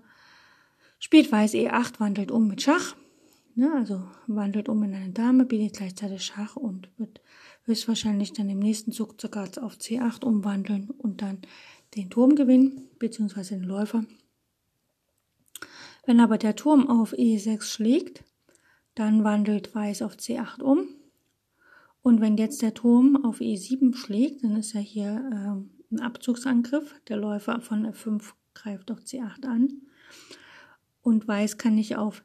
spielt 1.00 1.32
Weiß 1.32 1.54
E8, 1.54 2.00
wandelt 2.00 2.32
um 2.32 2.48
mit 2.48 2.62
Schach, 2.62 2.96
ne, 3.56 3.74
also 3.76 4.04
wandelt 4.28 4.70
um 4.70 4.84
in 4.84 4.94
eine 4.94 5.12
Dame, 5.12 5.46
bietet 5.46 5.78
gleichzeitig 5.78 6.24
Schach 6.24 6.56
und 6.56 6.90
wird 6.98 7.22
höchstwahrscheinlich 7.66 8.34
dann 8.34 8.50
im 8.50 8.60
nächsten 8.60 8.92
Zug 8.92 9.20
sogar 9.20 9.50
auf 9.62 9.76
C8 9.76 10.24
umwandeln 10.24 10.92
und 10.92 11.22
dann 11.22 11.40
den 11.96 12.10
Turm 12.10 12.36
gewinnen, 12.36 12.90
beziehungsweise 13.00 13.56
den 13.56 13.64
Läufer. 13.64 14.06
Wenn 16.06 16.20
aber 16.20 16.38
der 16.38 16.56
Turm 16.56 16.88
auf 16.88 17.14
E6 17.14 17.64
schlägt, 17.64 18.24
dann 18.96 19.24
wandelt 19.24 19.74
Weiß 19.74 20.02
auf 20.02 20.16
C8 20.16 20.62
um. 20.62 20.88
Und 22.02 22.20
wenn 22.22 22.38
jetzt 22.38 22.62
der 22.62 22.74
Turm 22.74 23.24
auf 23.24 23.40
E7 23.40 23.96
schlägt, 23.96 24.44
dann 24.44 24.58
ist 24.58 24.74
ja 24.74 24.82
hier 24.82 25.10
äh, 25.10 25.94
ein 25.96 26.00
Abzugsangriff. 26.02 26.94
Der 27.08 27.18
Läufer 27.18 27.62
von 27.62 27.88
F5 27.88 28.34
greift 28.54 28.92
auf 28.92 29.00
C8 29.00 29.46
an. 29.46 29.82
Und 31.02 31.28
Weiß 31.28 31.58
kann 31.58 31.76
nicht 31.76 31.96
auf 31.96 32.24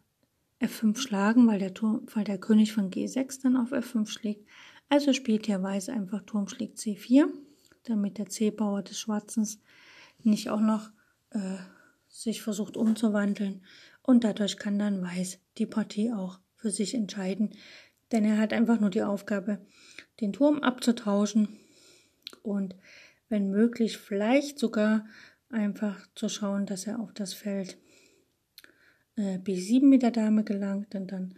F5 0.60 0.98
schlagen, 0.98 1.46
weil 1.46 1.58
der, 1.58 1.74
Turm, 1.74 2.06
weil 2.12 2.24
der 2.24 2.38
König 2.38 2.72
von 2.72 2.90
G6 2.90 3.42
dann 3.42 3.56
auf 3.56 3.72
F5 3.72 4.06
schlägt. 4.08 4.48
Also 4.88 5.12
spielt 5.12 5.46
hier 5.46 5.62
Weiß 5.62 5.88
einfach 5.88 6.22
Turm 6.22 6.48
schlägt 6.48 6.78
C4, 6.78 7.26
damit 7.84 8.18
der 8.18 8.28
C-Bauer 8.28 8.82
des 8.82 8.98
Schwarzens 8.98 9.60
nicht 10.22 10.50
auch 10.50 10.60
noch 10.60 10.90
äh, 11.30 11.58
sich 12.08 12.42
versucht 12.42 12.76
umzuwandeln. 12.76 13.62
Und 14.02 14.24
dadurch 14.24 14.56
kann 14.56 14.78
dann 14.78 15.02
Weiß 15.02 15.38
die 15.58 15.66
Partie 15.66 16.12
auch 16.12 16.40
für 16.58 16.70
sich 16.70 16.94
entscheiden. 16.94 17.50
Denn 18.12 18.24
er 18.24 18.38
hat 18.38 18.52
einfach 18.52 18.80
nur 18.80 18.90
die 18.90 19.02
Aufgabe, 19.02 19.64
den 20.20 20.32
Turm 20.32 20.60
abzutauschen 20.60 21.48
und 22.42 22.76
wenn 23.28 23.50
möglich 23.50 23.98
vielleicht 23.98 24.58
sogar 24.58 25.06
einfach 25.50 26.06
zu 26.14 26.28
schauen, 26.28 26.66
dass 26.66 26.86
er 26.86 27.00
auf 27.00 27.12
das 27.12 27.34
Feld 27.34 27.78
äh, 29.16 29.38
B7 29.38 29.84
mit 29.84 30.02
der 30.02 30.10
Dame 30.10 30.44
gelangt 30.44 30.94
und 30.94 31.12
dann 31.12 31.34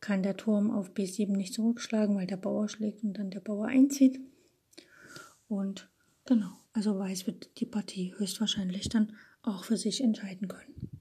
kann 0.00 0.22
der 0.22 0.36
Turm 0.36 0.70
auf 0.70 0.92
B7 0.92 1.36
nicht 1.36 1.54
zurückschlagen, 1.54 2.16
weil 2.16 2.26
der 2.26 2.36
Bauer 2.36 2.68
schlägt 2.68 3.02
und 3.02 3.14
dann 3.14 3.30
der 3.30 3.40
Bauer 3.40 3.66
einzieht. 3.66 4.20
Und 5.48 5.90
genau, 6.24 6.52
also 6.72 6.98
Weiß 6.98 7.26
wird 7.26 7.58
die 7.58 7.66
Partie 7.66 8.14
höchstwahrscheinlich 8.16 8.88
dann 8.88 9.16
auch 9.42 9.64
für 9.64 9.76
sich 9.76 10.02
entscheiden 10.02 10.48
können. 10.48 10.97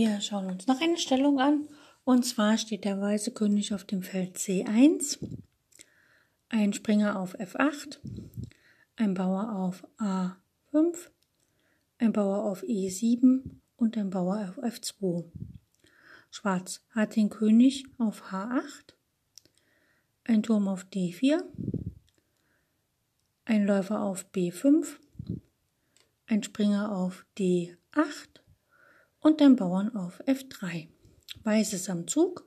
Wir 0.00 0.20
schauen 0.20 0.46
uns 0.46 0.68
noch 0.68 0.80
eine 0.80 0.96
Stellung 0.96 1.40
an. 1.40 1.66
Und 2.04 2.24
zwar 2.24 2.56
steht 2.56 2.84
der 2.84 3.00
weiße 3.00 3.32
König 3.32 3.74
auf 3.74 3.82
dem 3.82 4.04
Feld 4.04 4.36
C1, 4.36 5.18
ein 6.50 6.72
Springer 6.72 7.18
auf 7.18 7.34
F8, 7.34 7.98
ein 8.94 9.14
Bauer 9.14 9.56
auf 9.56 9.84
A5, 9.98 11.10
ein 11.98 12.12
Bauer 12.12 12.44
auf 12.44 12.62
E7 12.62 13.40
und 13.76 13.96
ein 13.96 14.10
Bauer 14.10 14.48
auf 14.48 14.62
F2. 14.62 15.24
Schwarz 16.30 16.80
hat 16.90 17.16
den 17.16 17.28
König 17.28 17.84
auf 17.98 18.30
H8, 18.30 18.94
ein 20.22 20.44
Turm 20.44 20.68
auf 20.68 20.84
D4, 20.84 21.42
ein 23.46 23.66
Läufer 23.66 24.00
auf 24.00 24.26
B5, 24.32 24.86
ein 26.28 26.44
Springer 26.44 26.96
auf 26.96 27.26
D8 27.36 28.38
und 29.20 29.40
ein 29.42 29.56
Bauern 29.56 29.94
auf 29.94 30.20
F3. 30.26 30.88
Weiß 31.44 31.72
ist 31.72 31.90
am 31.90 32.06
Zug 32.06 32.46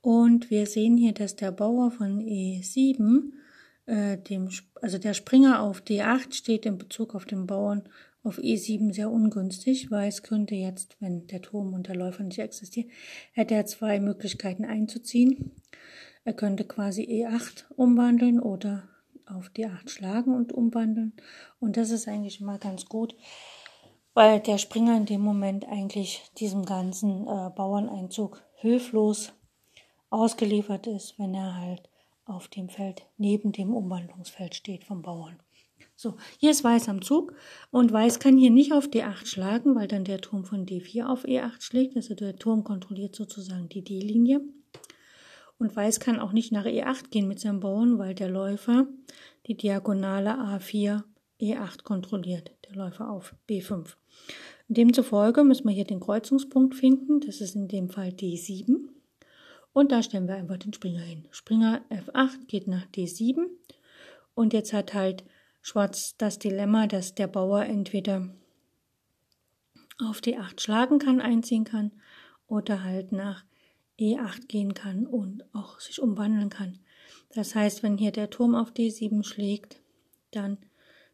und 0.00 0.50
wir 0.50 0.66
sehen 0.66 0.96
hier, 0.96 1.12
dass 1.12 1.36
der 1.36 1.52
Bauer 1.52 1.90
von 1.90 2.20
E7, 2.20 3.32
äh, 3.86 4.18
dem, 4.18 4.50
also 4.80 4.98
der 4.98 5.14
Springer 5.14 5.60
auf 5.60 5.80
D8 5.82 6.34
steht 6.34 6.66
in 6.66 6.78
Bezug 6.78 7.14
auf 7.14 7.24
den 7.24 7.46
Bauern 7.46 7.88
auf 8.22 8.38
E7 8.38 8.92
sehr 8.92 9.10
ungünstig. 9.10 9.90
Weiß 9.90 10.22
könnte 10.22 10.54
jetzt, 10.54 10.96
wenn 11.00 11.26
der 11.28 11.42
Turm 11.42 11.74
und 11.74 11.88
der 11.88 11.96
Läufer 11.96 12.24
nicht 12.24 12.38
existieren, 12.38 12.90
hätte 13.32 13.54
er 13.54 13.66
zwei 13.66 14.00
Möglichkeiten 14.00 14.64
einzuziehen. 14.64 15.52
Er 16.24 16.32
könnte 16.32 16.64
quasi 16.64 17.02
E8 17.02 17.64
umwandeln 17.76 18.40
oder 18.40 18.88
auf 19.26 19.50
D8 19.56 19.88
schlagen 19.88 20.34
und 20.34 20.52
umwandeln. 20.52 21.12
Und 21.60 21.76
das 21.76 21.90
ist 21.90 22.08
eigentlich 22.08 22.40
immer 22.40 22.58
ganz 22.58 22.86
gut, 22.86 23.14
weil 24.16 24.40
der 24.40 24.56
Springer 24.56 24.96
in 24.96 25.04
dem 25.04 25.20
Moment 25.20 25.68
eigentlich 25.68 26.22
diesem 26.38 26.64
ganzen 26.64 27.26
äh, 27.26 27.50
Bauerneinzug 27.54 28.42
hilflos 28.54 29.34
ausgeliefert 30.08 30.86
ist, 30.86 31.18
wenn 31.18 31.34
er 31.34 31.54
halt 31.56 31.82
auf 32.24 32.48
dem 32.48 32.70
Feld 32.70 33.02
neben 33.18 33.52
dem 33.52 33.74
Umwandlungsfeld 33.74 34.54
steht 34.54 34.84
vom 34.84 35.02
Bauern. 35.02 35.36
So, 35.96 36.16
hier 36.38 36.50
ist 36.50 36.64
Weiß 36.64 36.88
am 36.88 37.02
Zug 37.02 37.34
und 37.70 37.92
Weiß 37.92 38.18
kann 38.18 38.38
hier 38.38 38.50
nicht 38.50 38.72
auf 38.72 38.86
D8 38.86 39.26
schlagen, 39.26 39.74
weil 39.74 39.86
dann 39.86 40.04
der 40.04 40.22
Turm 40.22 40.46
von 40.46 40.64
D4 40.64 41.04
auf 41.04 41.26
E8 41.26 41.60
schlägt. 41.60 41.94
Also 41.94 42.14
der 42.14 42.36
Turm 42.36 42.64
kontrolliert 42.64 43.14
sozusagen 43.14 43.68
die 43.68 43.84
D-Linie. 43.84 44.40
Und 45.58 45.76
Weiß 45.76 46.00
kann 46.00 46.20
auch 46.20 46.32
nicht 46.32 46.52
nach 46.52 46.64
E8 46.64 47.10
gehen 47.10 47.28
mit 47.28 47.38
seinem 47.38 47.60
Bauern, 47.60 47.98
weil 47.98 48.14
der 48.14 48.30
Läufer 48.30 48.86
die 49.46 49.58
Diagonale 49.58 50.38
A4 50.38 51.02
E8 51.40 51.82
kontrolliert, 51.82 52.50
der 52.68 52.76
Läufer 52.76 53.10
auf 53.10 53.34
B5. 53.48 53.94
Demzufolge 54.68 55.44
müssen 55.44 55.68
wir 55.68 55.74
hier 55.74 55.84
den 55.84 56.00
Kreuzungspunkt 56.00 56.74
finden. 56.74 57.20
Das 57.20 57.40
ist 57.40 57.54
in 57.54 57.68
dem 57.68 57.88
Fall 57.88 58.08
D7. 58.08 58.88
Und 59.72 59.92
da 59.92 60.02
stellen 60.02 60.26
wir 60.26 60.36
einfach 60.36 60.56
den 60.56 60.72
Springer 60.72 61.02
hin. 61.02 61.28
Springer 61.30 61.82
F8 61.90 62.46
geht 62.46 62.66
nach 62.66 62.86
D7. 62.86 63.46
Und 64.34 64.52
jetzt 64.52 64.72
hat 64.72 64.94
halt 64.94 65.24
Schwarz 65.60 66.16
das 66.16 66.38
Dilemma, 66.38 66.86
dass 66.86 67.14
der 67.14 67.26
Bauer 67.26 67.64
entweder 67.64 68.28
auf 69.98 70.20
D8 70.20 70.60
schlagen 70.60 70.98
kann, 70.98 71.20
einziehen 71.20 71.64
kann 71.64 71.92
oder 72.46 72.82
halt 72.82 73.12
nach 73.12 73.44
E8 73.98 74.46
gehen 74.46 74.74
kann 74.74 75.06
und 75.06 75.44
auch 75.54 75.80
sich 75.80 76.00
umwandeln 76.00 76.50
kann. 76.50 76.78
Das 77.34 77.54
heißt, 77.54 77.82
wenn 77.82 77.98
hier 77.98 78.12
der 78.12 78.30
Turm 78.30 78.54
auf 78.54 78.72
D7 78.72 79.24
schlägt, 79.24 79.80
dann 80.30 80.58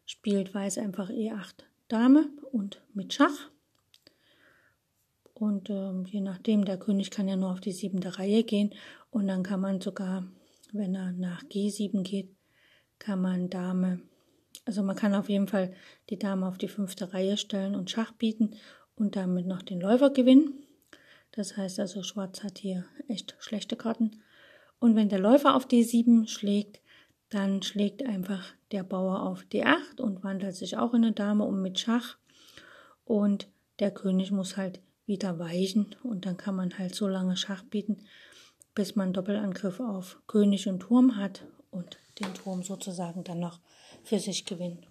spielt 0.05 0.53
Weiß 0.53 0.77
einfach 0.77 1.09
E8 1.09 1.63
Dame 1.87 2.29
und 2.51 2.81
mit 2.93 3.13
Schach. 3.13 3.51
Und 5.33 5.69
ähm, 5.69 6.05
je 6.05 6.21
nachdem, 6.21 6.65
der 6.65 6.77
König 6.77 7.11
kann 7.11 7.27
ja 7.27 7.35
nur 7.35 7.51
auf 7.51 7.59
die 7.59 7.71
siebente 7.71 8.17
Reihe 8.17 8.43
gehen 8.43 8.73
und 9.11 9.27
dann 9.27 9.43
kann 9.43 9.59
man 9.59 9.81
sogar, 9.81 10.25
wenn 10.71 10.95
er 10.95 11.11
nach 11.11 11.43
G7 11.43 12.03
geht, 12.03 12.29
kann 12.99 13.21
man 13.21 13.49
Dame, 13.49 13.99
also 14.65 14.83
man 14.83 14.95
kann 14.95 15.13
auf 15.13 15.29
jeden 15.29 15.47
Fall 15.47 15.73
die 16.09 16.17
Dame 16.17 16.47
auf 16.47 16.57
die 16.57 16.67
fünfte 16.67 17.13
Reihe 17.13 17.37
stellen 17.37 17.75
und 17.75 17.91
Schach 17.91 18.13
bieten 18.13 18.55
und 18.95 19.15
damit 19.15 19.45
noch 19.45 19.61
den 19.61 19.81
Läufer 19.81 20.11
gewinnen. 20.11 20.63
Das 21.31 21.57
heißt 21.57 21.79
also, 21.79 22.03
Schwarz 22.03 22.43
hat 22.43 22.59
hier 22.59 22.85
echt 23.07 23.35
schlechte 23.39 23.75
Karten. 23.75 24.21
Und 24.79 24.95
wenn 24.95 25.09
der 25.09 25.19
Läufer 25.19 25.55
auf 25.55 25.67
D7 25.67 26.27
schlägt, 26.27 26.79
dann 27.29 27.63
schlägt 27.63 28.03
einfach 28.03 28.53
der 28.73 28.83
Bauer 28.83 29.21
auf 29.21 29.43
D8 29.43 30.01
und 30.01 30.23
wandelt 30.23 30.55
sich 30.55 30.77
auch 30.77 30.93
in 30.93 31.05
eine 31.05 31.13
Dame 31.13 31.45
um 31.45 31.61
mit 31.61 31.79
Schach. 31.79 32.17
Und 33.05 33.47
der 33.79 33.91
König 33.91 34.31
muss 34.31 34.57
halt 34.57 34.81
wieder 35.05 35.39
weichen 35.39 35.95
und 36.03 36.25
dann 36.25 36.37
kann 36.37 36.55
man 36.55 36.77
halt 36.77 36.95
so 36.95 37.07
lange 37.07 37.37
Schach 37.37 37.63
bieten, 37.63 38.05
bis 38.73 38.95
man 38.95 39.13
Doppelangriff 39.13 39.79
auf 39.79 40.21
König 40.27 40.67
und 40.67 40.79
Turm 40.79 41.17
hat 41.17 41.45
und 41.71 41.99
den 42.19 42.33
Turm 42.33 42.63
sozusagen 42.63 43.23
dann 43.23 43.39
noch 43.39 43.59
für 44.03 44.19
sich 44.19 44.45
gewinnt. 44.45 44.87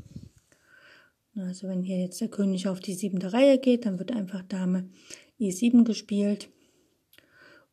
Also 1.35 1.67
wenn 1.69 1.83
hier 1.83 1.99
jetzt 1.99 2.21
der 2.21 2.29
König 2.29 2.69
auf 2.69 2.81
die 2.81 2.95
siebente 2.95 3.33
Reihe 3.33 3.59
geht, 3.59 3.87
dann 3.87 3.99
wird 3.99 4.13
einfach 4.13 4.43
Dame 4.43 4.91
E7 5.41 5.85
gespielt 5.85 6.51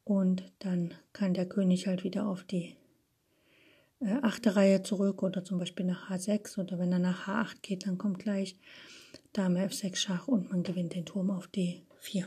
und 0.06 0.44
dann 0.60 0.94
kann 1.14 1.34
der 1.34 1.48
König 1.48 1.86
halt 1.86 2.04
wieder 2.04 2.28
auf 2.28 2.44
die 2.44 2.78
äh, 4.02 4.18
achte 4.22 4.56
Reihe 4.56 4.84
zurück 4.84 5.24
oder 5.24 5.44
zum 5.44 5.60
Beispiel 5.60 5.86
nach 5.86 6.10
H6 6.10 6.60
oder 6.60 6.80
wenn 6.80 6.92
er 6.92 7.00
nach 7.00 7.28
H8 7.28 7.62
geht, 7.62 7.86
dann 7.86 7.98
kommt 7.98 8.20
gleich 8.20 8.58
Dame 9.34 9.66
F6 9.66 9.96
Schach 9.96 10.28
und 10.28 10.52
man 10.52 10.64
gewinnt 10.64 10.96
den 10.96 11.06
Turm 11.06 11.30
auf 11.30 11.50
D4. 11.50 12.26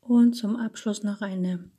Und 0.00 0.32
zum 0.34 0.56
Abschluss 0.56 1.02
noch 1.02 1.20
eine 1.20 1.70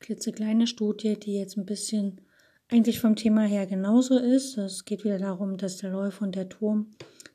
klitzekleine 0.00 0.66
Studie, 0.66 1.18
die 1.18 1.34
jetzt 1.34 1.56
ein 1.56 1.66
bisschen 1.66 2.20
eigentlich 2.68 2.98
vom 2.98 3.14
Thema 3.14 3.42
her 3.42 3.66
genauso 3.66 4.18
ist. 4.18 4.58
Es 4.58 4.84
geht 4.84 5.04
wieder 5.04 5.18
darum, 5.18 5.56
dass 5.56 5.76
der 5.76 5.90
Läufer 5.90 6.24
und 6.24 6.34
der 6.34 6.48
Turm 6.48 6.90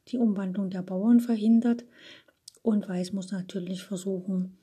die 0.10 0.18
Umwandlung 0.18 0.70
der 0.70 0.82
Bauern 0.82 1.20
verhindert. 1.20 1.86
Und 2.62 2.88
Weiß 2.88 3.13
muss 3.13 3.32
natürlich 3.32 3.84
versuchen, 3.84 4.58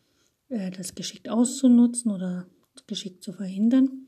äh, 0.48 0.70
das 0.70 0.94
geschickt 0.94 1.28
auszunutzen 1.28 2.10
oder 2.12 2.46
geschickt 2.86 3.22
zu 3.22 3.32
verhindern. 3.32 4.06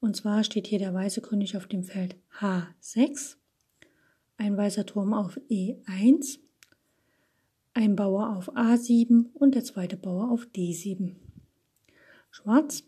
Und 0.00 0.16
zwar 0.16 0.44
steht 0.44 0.66
hier 0.66 0.78
der 0.78 0.94
weiße 0.94 1.20
König 1.20 1.56
auf 1.56 1.66
dem 1.66 1.82
Feld 1.84 2.16
H6, 2.40 3.36
ein 4.36 4.56
weißer 4.56 4.86
Turm 4.86 5.12
auf 5.12 5.38
E1, 5.50 6.38
ein 7.74 7.96
Bauer 7.96 8.36
auf 8.36 8.54
A7 8.54 9.26
und 9.34 9.54
der 9.54 9.64
zweite 9.64 9.96
Bauer 9.96 10.30
auf 10.30 10.46
D7. 10.54 11.16
Schwarz 12.30 12.84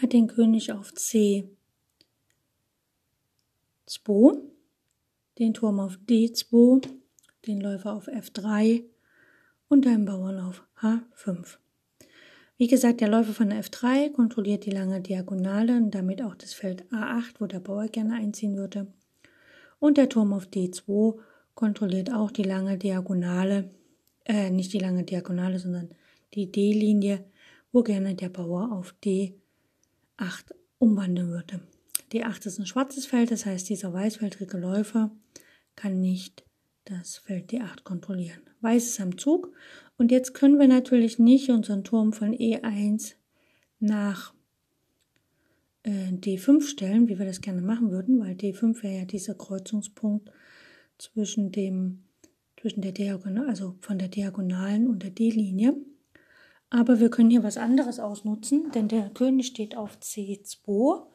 hat 0.00 0.12
den 0.12 0.26
König 0.26 0.72
auf 0.72 0.92
C2, 0.92 1.48
den 5.38 5.54
Turm 5.54 5.80
auf 5.80 5.98
D2, 6.08 6.86
den 7.46 7.60
Läufer 7.60 7.94
auf 7.94 8.08
F3 8.08 8.84
und 9.68 9.86
einen 9.86 10.04
Bauern 10.04 10.40
auf 10.40 10.62
H5. 10.80 11.58
Wie 12.58 12.68
gesagt, 12.68 13.00
der 13.00 13.08
Läufer 13.08 13.34
von 13.34 13.50
der 13.50 13.62
F3 13.62 14.12
kontrolliert 14.12 14.64
die 14.64 14.70
lange 14.70 15.00
Diagonale 15.02 15.76
und 15.76 15.90
damit 15.90 16.22
auch 16.22 16.34
das 16.34 16.54
Feld 16.54 16.84
A8, 16.90 17.34
wo 17.38 17.46
der 17.46 17.60
Bauer 17.60 17.86
gerne 17.88 18.14
einziehen 18.14 18.56
würde. 18.56 18.86
Und 19.78 19.98
der 19.98 20.08
Turm 20.08 20.32
auf 20.32 20.46
D2 20.46 21.18
kontrolliert 21.54 22.12
auch 22.12 22.30
die 22.30 22.44
lange 22.44 22.78
Diagonale, 22.78 23.70
äh, 24.24 24.50
nicht 24.50 24.72
die 24.72 24.78
lange 24.78 25.04
Diagonale, 25.04 25.58
sondern 25.58 25.90
die 26.32 26.50
D-Linie, 26.50 27.24
wo 27.72 27.82
gerne 27.82 28.14
der 28.14 28.30
Bauer 28.30 28.72
auf 28.72 28.94
D8 29.04 29.34
umwandeln 30.78 31.28
würde. 31.28 31.60
D8 32.12 32.46
ist 32.46 32.58
ein 32.58 32.66
schwarzes 32.66 33.04
Feld, 33.04 33.30
das 33.30 33.44
heißt, 33.44 33.68
dieser 33.68 33.92
weißfeldrige 33.92 34.56
Läufer 34.56 35.10
kann 35.74 36.00
nicht 36.00 36.44
das 36.84 37.18
Feld 37.18 37.50
D8 37.52 37.82
kontrollieren. 37.82 38.45
Weiß 38.66 38.84
ist 38.84 39.00
am 39.00 39.16
Zug 39.16 39.52
und 39.96 40.10
jetzt 40.10 40.34
können 40.34 40.58
wir 40.58 40.66
natürlich 40.66 41.20
nicht 41.20 41.50
unseren 41.50 41.84
Turm 41.84 42.12
von 42.12 42.34
E1 42.34 43.14
nach 43.78 44.34
äh, 45.84 46.10
D5 46.10 46.62
stellen, 46.62 47.08
wie 47.08 47.18
wir 47.18 47.26
das 47.26 47.40
gerne 47.40 47.62
machen 47.62 47.92
würden, 47.92 48.18
weil 48.18 48.32
D5 48.32 48.82
wäre 48.82 48.98
ja 48.98 49.04
dieser 49.04 49.34
Kreuzungspunkt 49.34 50.32
zwischen 50.98 51.52
dem 51.52 52.02
zwischen 52.60 52.82
der 52.82 52.92
Diagonal, 52.92 53.48
also 53.48 53.76
von 53.80 53.98
der 53.98 54.08
Diagonalen 54.08 54.88
und 54.88 55.04
der 55.04 55.10
D-Linie. 55.10 55.76
Aber 56.70 56.98
wir 56.98 57.10
können 57.10 57.30
hier 57.30 57.44
was 57.44 57.58
anderes 57.58 58.00
ausnutzen, 58.00 58.72
denn 58.72 58.88
der 58.88 59.10
König 59.10 59.46
steht 59.46 59.76
auf 59.76 59.98
C2 59.98 61.06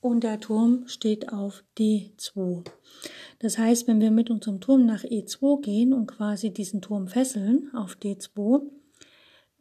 und 0.00 0.24
der 0.24 0.40
Turm 0.40 0.86
steht 0.86 1.32
auf 1.32 1.64
D2. 1.78 2.64
Das 3.40 3.58
heißt, 3.58 3.86
wenn 3.86 4.00
wir 4.00 4.10
mit 4.10 4.30
unserem 4.30 4.60
Turm 4.60 4.86
nach 4.86 5.04
E2 5.04 5.60
gehen 5.60 5.92
und 5.92 6.06
quasi 6.06 6.50
diesen 6.50 6.82
Turm 6.82 7.08
fesseln 7.08 7.70
auf 7.74 7.96
D2, 7.96 8.62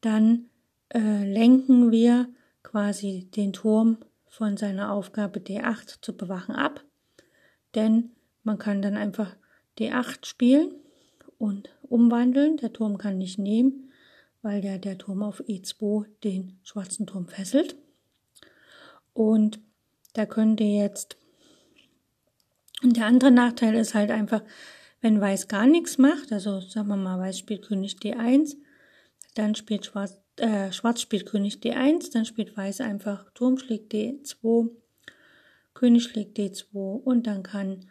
dann 0.02 0.50
äh, 0.94 1.32
lenken 1.32 1.92
wir 1.92 2.28
quasi 2.64 3.28
den 3.36 3.54
Turm 3.54 3.98
von 4.28 4.58
seiner 4.58 4.92
Aufgabe 4.92 5.40
D8 5.40 6.02
zu 6.02 6.16
bewachen 6.16 6.56
ab. 6.56 6.84
Denn 7.76 8.12
man 8.44 8.58
kann 8.58 8.82
dann 8.82 8.96
einfach 8.96 9.36
D8 9.80 10.26
spielen 10.26 10.74
und 11.38 11.70
umwandeln. 11.84 12.58
Der 12.58 12.74
Turm 12.74 12.98
kann 12.98 13.18
nicht 13.18 13.40
nehmen, 13.40 13.92
weil 14.42 14.62
der, 14.62 14.80
der 14.80 14.98
Turm 14.98 15.24
auf 15.24 15.42
E2 15.42 16.06
den 16.24 16.60
schwarzen 16.64 17.08
Turm 17.08 17.28
fesselt. 17.28 17.76
Und 19.14 19.60
da 20.18 20.26
könnte 20.26 20.64
jetzt. 20.64 21.16
Und 22.84 22.98
der 22.98 23.06
andere 23.06 23.32
Nachteil 23.32 23.76
ist 23.76 23.94
halt 23.94 24.12
einfach, 24.12 24.42
wenn 25.02 25.22
Weiß 25.22 25.48
gar 25.48 25.68
nichts 25.68 25.98
macht, 25.98 26.32
also 26.32 26.60
sagen 26.60 26.88
wir 26.88 26.98
mal, 26.98 27.20
Weiß 27.20 27.38
spielt 27.38 27.64
König 27.64 27.98
D1, 27.98 28.56
dann 29.36 29.54
spielt 29.56 29.86
Schwarz, 29.86 30.20
äh, 30.38 30.72
Schwarz 30.72 31.02
spielt 31.02 31.28
König 31.28 31.58
D1, 31.58 32.12
dann 32.12 32.26
spielt 32.26 32.58
Weiß 32.58 32.82
einfach 32.82 33.30
Turm 33.34 33.58
schlägt 33.58 33.94
D2, 33.94 34.70
König 35.76 36.04
schlägt 36.04 36.38
D2 36.38 36.74
und 36.74 37.28
dann 37.28 37.44
kann 37.44 37.86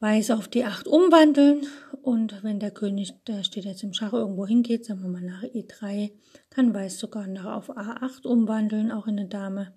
Weiß 0.00 0.30
auf 0.32 0.48
D8 0.48 0.88
umwandeln 0.88 1.66
und 2.02 2.42
wenn 2.42 2.60
der 2.60 2.72
König, 2.72 3.14
der 3.26 3.44
steht 3.44 3.64
jetzt 3.64 3.82
im 3.82 3.94
Schach, 3.94 4.12
irgendwo 4.12 4.46
hingeht, 4.46 4.84
sagen 4.84 5.02
wir 5.02 5.08
mal 5.08 5.22
nach 5.22 5.42
E3, 5.42 6.10
kann 6.50 6.74
Weiß 6.74 6.98
sogar 6.98 7.26
nach 7.28 7.56
auf 7.56 7.70
A8 7.76 8.26
umwandeln, 8.26 8.92
auch 8.92 9.06
in 9.06 9.18
eine 9.18 9.28
Dame 9.28 9.72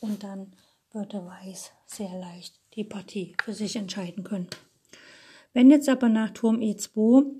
und 0.00 0.22
dann 0.22 0.52
würde 0.92 1.24
Weiß 1.24 1.72
sehr 1.86 2.18
leicht 2.18 2.60
die 2.74 2.84
Partie 2.84 3.36
für 3.42 3.52
sich 3.52 3.76
entscheiden 3.76 4.24
können. 4.24 4.48
Wenn 5.52 5.70
jetzt 5.70 5.88
aber 5.88 6.08
nach 6.08 6.30
Turm 6.30 6.60
E2 6.60 7.34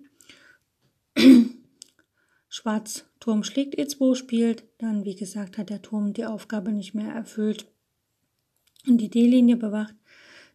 Schwarz 2.49 3.05
Turm 3.21 3.45
schlägt 3.45 3.79
E2 3.79 4.15
spielt, 4.15 4.65
dann 4.79 5.05
wie 5.05 5.15
gesagt 5.15 5.59
hat 5.59 5.71
der 5.71 5.83
Turm 5.83 6.13
die 6.13 6.25
Aufgabe 6.25 6.73
nicht 6.73 6.95
mehr 6.95 7.13
erfüllt 7.13 7.67
und 8.87 8.99
die 8.99 9.11
D-Linie 9.11 9.57
bewacht. 9.57 9.95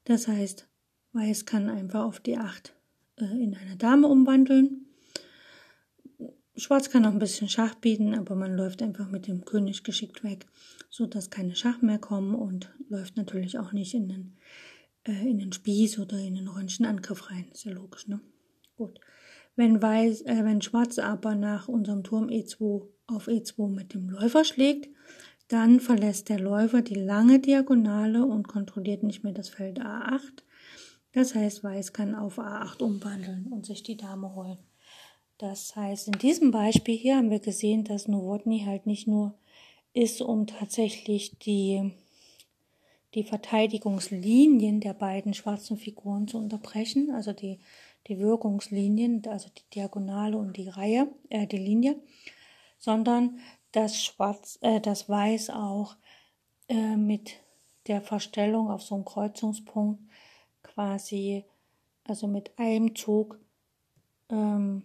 Das 0.06 0.28
heißt, 0.28 0.68
Weiß 1.13 1.46
kann 1.46 1.70
einfach 1.70 2.04
auf 2.04 2.20
D8 2.20 2.72
äh, 3.18 3.26
in 3.26 3.56
eine 3.56 3.78
Dame 3.78 4.08
umwandeln. 4.08 4.88
Schwarz 6.56 6.89
kann 6.92 7.06
auch 7.06 7.12
ein 7.12 7.20
bisschen 7.20 7.50
Schach 7.50 7.74
bieten, 7.76 8.13
aber 8.13 8.36
man 8.36 8.56
läuft 8.56 8.84
einfach 8.84 9.10
mit 9.10 9.28
dem 9.28 9.44
König 9.44 9.84
geschickt 9.84 10.24
weg, 10.24 10.46
so 10.89 11.08
dass 11.08 11.32
keine 11.32 11.56
Schach 11.56 11.82
mehr 11.82 11.98
kommen 11.98 12.36
und 12.36 12.72
läuft 12.89 13.18
natürlich 13.18 13.58
auch 13.58 13.74
nicht 13.74 13.96
in 13.96 14.08
den, 14.08 14.38
äh, 15.06 15.28
in 15.28 15.39
den 15.39 15.52
Spieß 15.52 15.98
oder 15.98 16.18
in 16.20 16.36
den 16.36 16.48
orangen 16.48 16.86
Angriff 16.86 17.32
rein. 17.32 17.48
Ist 17.52 17.66
ja 17.66 17.72
logisch, 17.72 18.08
ne? 18.08 18.22
Gut. 18.78 19.00
Wenn, 19.56 19.82
Weiß, 19.82 20.22
äh, 20.22 20.44
wenn 20.44 20.62
Schwarz 20.62 21.00
aber 21.00 21.34
nach 21.34 21.68
unserem 21.68 22.04
Turm 22.04 22.28
E2 22.28 22.88
auf 23.08 23.28
E2 23.28 23.70
mit 23.70 23.96
dem 23.96 24.10
Läufer 24.10 24.44
schlägt, 24.46 24.89
dann 25.48 25.80
verlässt 25.80 26.30
der 26.30 26.39
Läufer 26.39 26.82
die 26.82 26.96
lange 26.96 27.39
Diagonale 27.39 28.26
und 28.26 28.48
kontrolliert 28.48 29.04
nicht 29.04 29.24
mehr 29.24 29.34
das 29.34 29.50
Feld 29.50 29.80
A8. 29.80 30.44
Das 31.13 31.36
heißt, 31.36 31.63
Weiß 31.63 31.94
kann 31.94 32.16
auf 32.16 32.39
A8 32.39 32.82
umwandeln 32.82 33.48
und 33.52 33.66
sich 33.66 33.84
die 33.84 33.98
Dame 33.98 34.34
holen. 34.36 34.58
Das 35.38 35.76
heißt, 35.76 36.08
in 36.08 36.19
diesem 36.19 36.52
Beispiel 36.52 36.98
hier 36.98 37.17
haben 37.17 37.32
wir 37.32 37.39
gesehen, 37.39 37.84
dass 37.84 38.08
Nowotny 38.08 38.63
halt 38.65 38.86
nicht 38.86 39.08
nur 39.08 39.34
ist, 39.93 40.22
um 40.22 40.48
tatsächlich 40.48 41.38
die, 41.39 41.91
die 43.13 43.24
Verteidigungslinien 43.24 44.80
der 44.80 44.93
beiden 44.93 45.34
schwarzen 45.34 45.78
Figuren 45.78 46.28
zu 46.28 46.38
unterbrechen, 46.38 47.12
also 47.12 47.34
die, 47.34 47.60
die 48.08 48.19
Wirkungslinien, 48.19 49.26
also 49.28 49.50
die 49.50 49.69
Diagonale 49.76 50.38
und 50.38 50.58
die 50.58 50.69
Reihe, 50.69 51.08
äh, 51.30 51.48
die 51.48 51.58
Linie, 51.58 51.96
sondern 52.78 53.39
dass 53.72 54.04
Schwarz, 54.04 54.58
äh, 54.62 54.82
das 54.82 55.10
Weiß 55.10 55.50
auch 55.50 55.96
äh, 56.67 56.96
mit 56.96 57.34
der 57.88 58.02
Verstellung 58.02 58.69
auf 58.69 58.82
so 58.82 58.96
einem 58.96 59.06
Kreuzungspunkt 59.06 60.02
quasi, 60.63 61.43
also 62.06 62.28
mit 62.28 62.58
einem 62.58 62.96
Zug 62.96 63.39
ähm, 64.30 64.84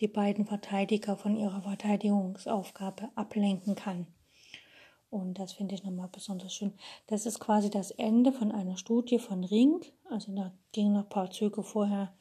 die 0.00 0.08
beiden 0.08 0.46
Verteidiger 0.46 1.16
von 1.16 1.36
ihrer 1.36 1.62
Verteidigungsaufgabe 1.62 3.10
ablenken 3.14 3.74
kann. 3.74 4.06
Und 5.10 5.38
das 5.38 5.52
finde 5.52 5.74
ich 5.74 5.84
nochmal 5.84 6.08
besonders 6.10 6.54
schön. 6.54 6.72
Das 7.06 7.26
ist 7.26 7.38
quasi 7.38 7.68
das 7.68 7.90
Ende 7.90 8.32
von 8.32 8.50
einer 8.50 8.78
Studie 8.78 9.18
von 9.18 9.44
Ring. 9.44 9.84
Also 10.08 10.34
da 10.34 10.52
ging 10.72 10.92
noch 10.92 11.02
ein 11.02 11.08
paar 11.10 11.30
Züge 11.30 11.62
vorher 11.62 12.14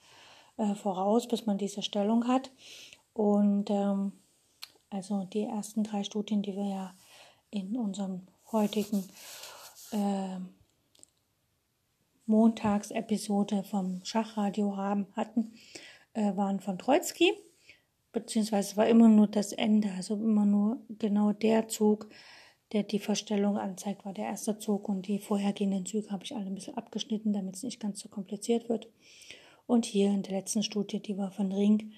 äh, 0.57 0.75
voraus, 0.75 1.27
bis 1.27 1.45
man 1.45 1.57
diese 1.57 1.81
Stellung 1.81 2.27
hat. 2.27 2.51
Und 3.13 3.69
ähm, 3.69 4.11
also 4.89 5.23
die 5.23 5.43
ersten 5.43 5.85
drei 5.85 6.03
Studien, 6.03 6.41
die 6.41 6.53
wir 6.53 6.67
ja 6.67 6.93
in 7.49 7.77
unserem 7.77 8.27
heutigen 8.51 9.07
äh, 9.91 10.39
Montagsepisode 12.25 13.63
vom 13.63 14.03
Schachradio 14.03 14.75
haben, 14.75 15.07
hatten, 15.15 15.53
äh, 16.13 16.35
waren 16.35 16.59
von 16.59 16.77
Troitsky 16.77 17.31
beziehungsweise 18.11 18.77
war 18.77 18.87
immer 18.87 19.07
nur 19.07 19.27
das 19.27 19.53
Ende, 19.53 19.91
also 19.91 20.15
immer 20.15 20.45
nur 20.45 20.81
genau 20.99 21.31
der 21.31 21.67
Zug, 21.67 22.09
der 22.71 22.83
die 22.83 22.99
Verstellung 22.99 23.57
anzeigt, 23.57 24.05
war 24.05 24.13
der 24.13 24.25
erste 24.25 24.57
Zug 24.57 24.87
und 24.87 25.07
die 25.07 25.19
vorhergehenden 25.19 25.85
Züge 25.85 26.09
habe 26.09 26.23
ich 26.23 26.35
alle 26.35 26.45
ein 26.45 26.55
bisschen 26.55 26.77
abgeschnitten, 26.77 27.33
damit 27.33 27.55
es 27.55 27.63
nicht 27.63 27.79
ganz 27.79 27.99
so 27.99 28.09
kompliziert 28.09 28.69
wird. 28.69 28.87
Und 29.67 29.85
hier 29.85 30.09
in 30.09 30.23
der 30.23 30.33
letzten 30.33 30.63
Studie, 30.63 31.01
die 31.01 31.17
war 31.17 31.31
von 31.31 31.51
Ring, 31.51 31.91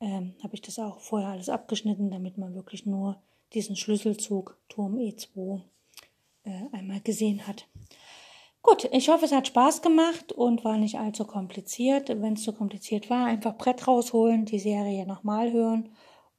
ähm, 0.00 0.34
habe 0.42 0.54
ich 0.54 0.62
das 0.62 0.78
auch 0.78 1.00
vorher 1.00 1.28
alles 1.28 1.48
abgeschnitten, 1.48 2.10
damit 2.10 2.38
man 2.38 2.54
wirklich 2.54 2.86
nur 2.86 3.22
diesen 3.52 3.76
Schlüsselzug 3.76 4.58
Turm 4.68 4.96
E2 4.96 5.60
äh, 6.44 6.50
einmal 6.72 7.00
gesehen 7.00 7.46
hat. 7.46 7.66
Gut, 8.64 8.88
ich 8.92 9.10
hoffe, 9.10 9.26
es 9.26 9.32
hat 9.32 9.46
Spaß 9.46 9.82
gemacht 9.82 10.32
und 10.32 10.64
war 10.64 10.78
nicht 10.78 10.98
allzu 10.98 11.26
kompliziert. 11.26 12.08
Wenn 12.08 12.32
es 12.32 12.44
zu 12.44 12.54
kompliziert 12.54 13.10
war, 13.10 13.26
einfach 13.26 13.58
Brett 13.58 13.86
rausholen, 13.86 14.46
die 14.46 14.58
Serie 14.58 15.06
nochmal 15.06 15.52
hören 15.52 15.90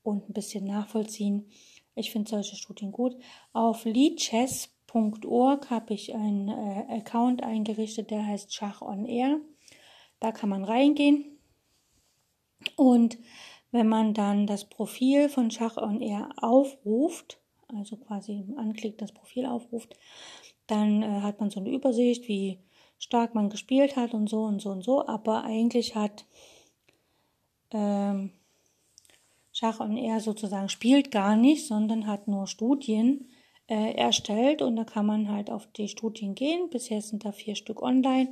und 0.01 0.27
ein 0.27 0.33
bisschen 0.33 0.65
nachvollziehen. 0.65 1.51
Ich 1.93 2.09
finde 2.09 2.31
solche 2.31 2.55
Studien 2.55 2.91
gut. 2.91 3.15
Auf 3.53 3.85
leadchess.org 3.85 5.69
habe 5.69 5.93
ich 5.93 6.15
einen 6.15 6.47
äh, 6.47 6.97
Account 6.97 7.43
eingerichtet, 7.43 8.09
der 8.09 8.25
heißt 8.25 8.51
Schach 8.51 8.81
on 8.81 9.05
Air. 9.05 9.39
Da 10.19 10.31
kann 10.31 10.49
man 10.49 10.63
reingehen. 10.63 11.37
Und 12.75 13.19
wenn 13.69 13.87
man 13.87 14.15
dann 14.15 14.47
das 14.47 14.65
Profil 14.65 15.29
von 15.29 15.51
Schach 15.51 15.77
on 15.77 16.01
Air 16.01 16.29
aufruft, 16.37 17.39
also 17.67 17.97
quasi 17.97 18.45
anklickt, 18.57 19.03
das 19.03 19.11
Profil 19.11 19.45
aufruft, 19.45 19.95
dann 20.67 21.03
äh, 21.03 21.21
hat 21.21 21.39
man 21.39 21.49
so 21.49 21.59
eine 21.59 21.71
Übersicht, 21.71 22.27
wie 22.27 22.59
stark 22.97 23.35
man 23.35 23.49
gespielt 23.49 23.95
hat 23.95 24.13
und 24.13 24.29
so 24.29 24.43
und 24.43 24.61
so 24.61 24.69
und 24.69 24.83
so. 24.83 25.05
Aber 25.07 25.43
eigentlich 25.43 25.95
hat 25.95 26.25
ähm, 27.71 28.31
Schach 29.51 29.79
und 29.79 29.97
er 29.97 30.19
sozusagen 30.19 30.69
spielt 30.69 31.11
gar 31.11 31.35
nicht, 31.35 31.65
sondern 31.67 32.07
hat 32.07 32.27
nur 32.27 32.47
Studien 32.47 33.29
äh, 33.67 33.93
erstellt 33.93 34.61
und 34.61 34.75
da 34.75 34.83
kann 34.83 35.05
man 35.05 35.29
halt 35.29 35.49
auf 35.49 35.67
die 35.67 35.87
Studien 35.87 36.35
gehen. 36.35 36.69
Bisher 36.69 37.01
sind 37.01 37.25
da 37.25 37.31
vier 37.31 37.55
Stück 37.55 37.81
online. 37.81 38.31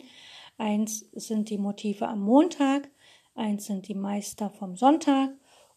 Eins 0.57 0.99
sind 1.13 1.49
die 1.49 1.57
Motive 1.57 2.07
am 2.07 2.21
Montag, 2.21 2.89
eins 3.35 3.65
sind 3.65 3.87
die 3.87 3.95
Meister 3.95 4.49
vom 4.49 4.75
Sonntag 4.75 5.31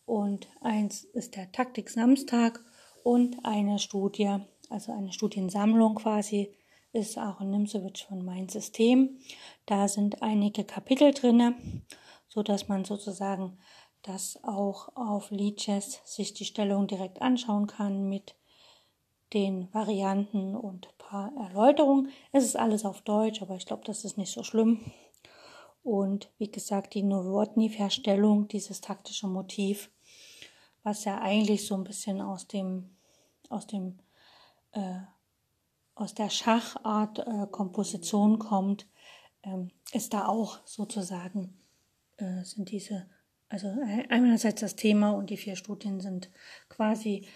und 0.05 0.49
eins 0.61 1.05
ist 1.05 1.37
der 1.37 1.51
Taktik 1.53 1.91
Samstag 1.91 2.63
und 3.03 3.45
eine 3.45 3.79
Studie 3.79 4.39
also 4.71 4.93
eine 4.93 5.13
Studiensammlung 5.13 5.97
quasi, 5.97 6.55
ist 6.93 7.19
auch 7.19 7.41
in 7.41 7.51
Nimsewitsch 7.51 8.07
von 8.07 8.25
Mein 8.25 8.49
System. 8.49 9.19
Da 9.67 9.89
sind 9.89 10.23
einige 10.23 10.65
Kapitel 10.65 11.13
drinne, 11.13 11.55
so 12.29 12.43
dass 12.43 12.69
man 12.69 12.85
sozusagen 12.85 13.59
das 14.03 14.39
auch 14.45 14.95
auf 14.97 15.31
Leadchess 15.31 16.01
sich 16.05 16.33
die 16.33 16.45
Stellung 16.45 16.87
direkt 16.87 17.21
anschauen 17.21 17.67
kann 17.67 18.09
mit 18.09 18.35
den 19.35 19.73
Varianten 19.75 20.55
und 20.55 20.87
ein 20.87 20.99
paar 20.99 21.33
Erläuterungen. 21.37 22.11
Es 22.33 22.45
ist 22.45 22.57
alles 22.57 22.85
auf 22.85 23.03
Deutsch, 23.03 23.43
aber 23.43 23.57
ich 23.57 23.67
glaube, 23.67 23.83
das 23.85 24.05
ist 24.05 24.17
nicht 24.17 24.33
so 24.33 24.45
schlimm. 24.45 24.81
Und 25.83 26.31
wie 26.39 26.51
gesagt, 26.51 26.95
die 26.95 27.03
Nowotny-Verstellung, 27.03 28.49
dieses 28.49 28.81
taktische 28.81 29.27
Motiv, 29.27 29.91
was 30.83 31.05
ja 31.05 31.21
eigentlich 31.21 31.67
so 31.67 31.75
ein 31.75 31.85
bisschen 31.85 32.21
aus 32.21 32.47
dem, 32.47 32.97
aus 33.51 33.67
dem 33.67 33.99
äh, 34.77 35.01
aus 35.95 36.15
der 36.15 36.31
Schachart 36.31 37.19
äh, 37.21 37.47
Komposition 37.51 38.39
kommt, 38.39 38.87
ähm, 39.43 39.71
ist 39.93 40.13
da 40.13 40.27
auch 40.27 40.61
sozusagen, 40.67 41.59
äh, 42.19 42.45
sind 42.45 42.71
diese, 42.71 43.09
also 43.49 43.69
einerseits 44.09 44.61
das 44.61 44.77
Thema 44.77 45.11
und 45.11 45.31
die 45.31 45.37
vier 45.37 45.57
Studien 45.57 46.01
sind 46.01 46.31
quasi 46.69 47.27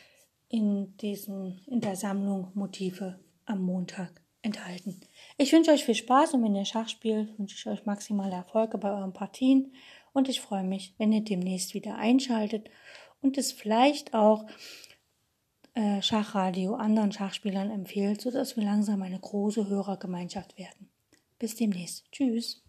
in 0.49 0.97
diesen, 0.99 1.61
in 1.67 1.81
der 1.81 1.97
Sammlung 1.97 2.51
Motive 2.55 3.19
am 3.47 3.63
Montag 3.63 4.21
enthalten. 4.43 5.01
Ich 5.39 5.53
wünsche 5.53 5.71
euch 5.71 5.85
viel 5.85 5.95
Spaß 5.95 6.35
und 6.35 6.43
wenn 6.43 6.55
ihr 6.55 6.65
Schach 6.65 6.89
spielt, 6.89 7.39
wünsche 7.39 7.57
ich 7.57 7.67
euch 7.67 7.87
maximale 7.87 8.35
Erfolge 8.35 8.79
bei 8.79 8.91
euren 8.91 9.13
Partien 9.13 9.73
und 10.13 10.29
ich 10.29 10.41
freue 10.41 10.65
mich, 10.65 10.95
wenn 10.99 11.13
ihr 11.13 11.23
demnächst 11.23 11.75
wieder 11.75 11.97
einschaltet 11.97 12.69
und 13.23 13.39
es 13.39 13.53
vielleicht 13.53 14.15
auch 14.15 14.47
äh, 15.75 16.03
Schachradio 16.03 16.75
anderen 16.75 17.13
Schachspielern 17.13 17.71
empfiehlt, 17.71 18.21
sodass 18.21 18.57
wir 18.57 18.65
langsam 18.65 19.03
eine 19.03 19.19
große 19.19 19.69
Hörergemeinschaft 19.69 20.59
werden. 20.59 20.91
Bis 21.39 21.57
demnächst. 21.57 22.11
Tschüss. 22.13 22.63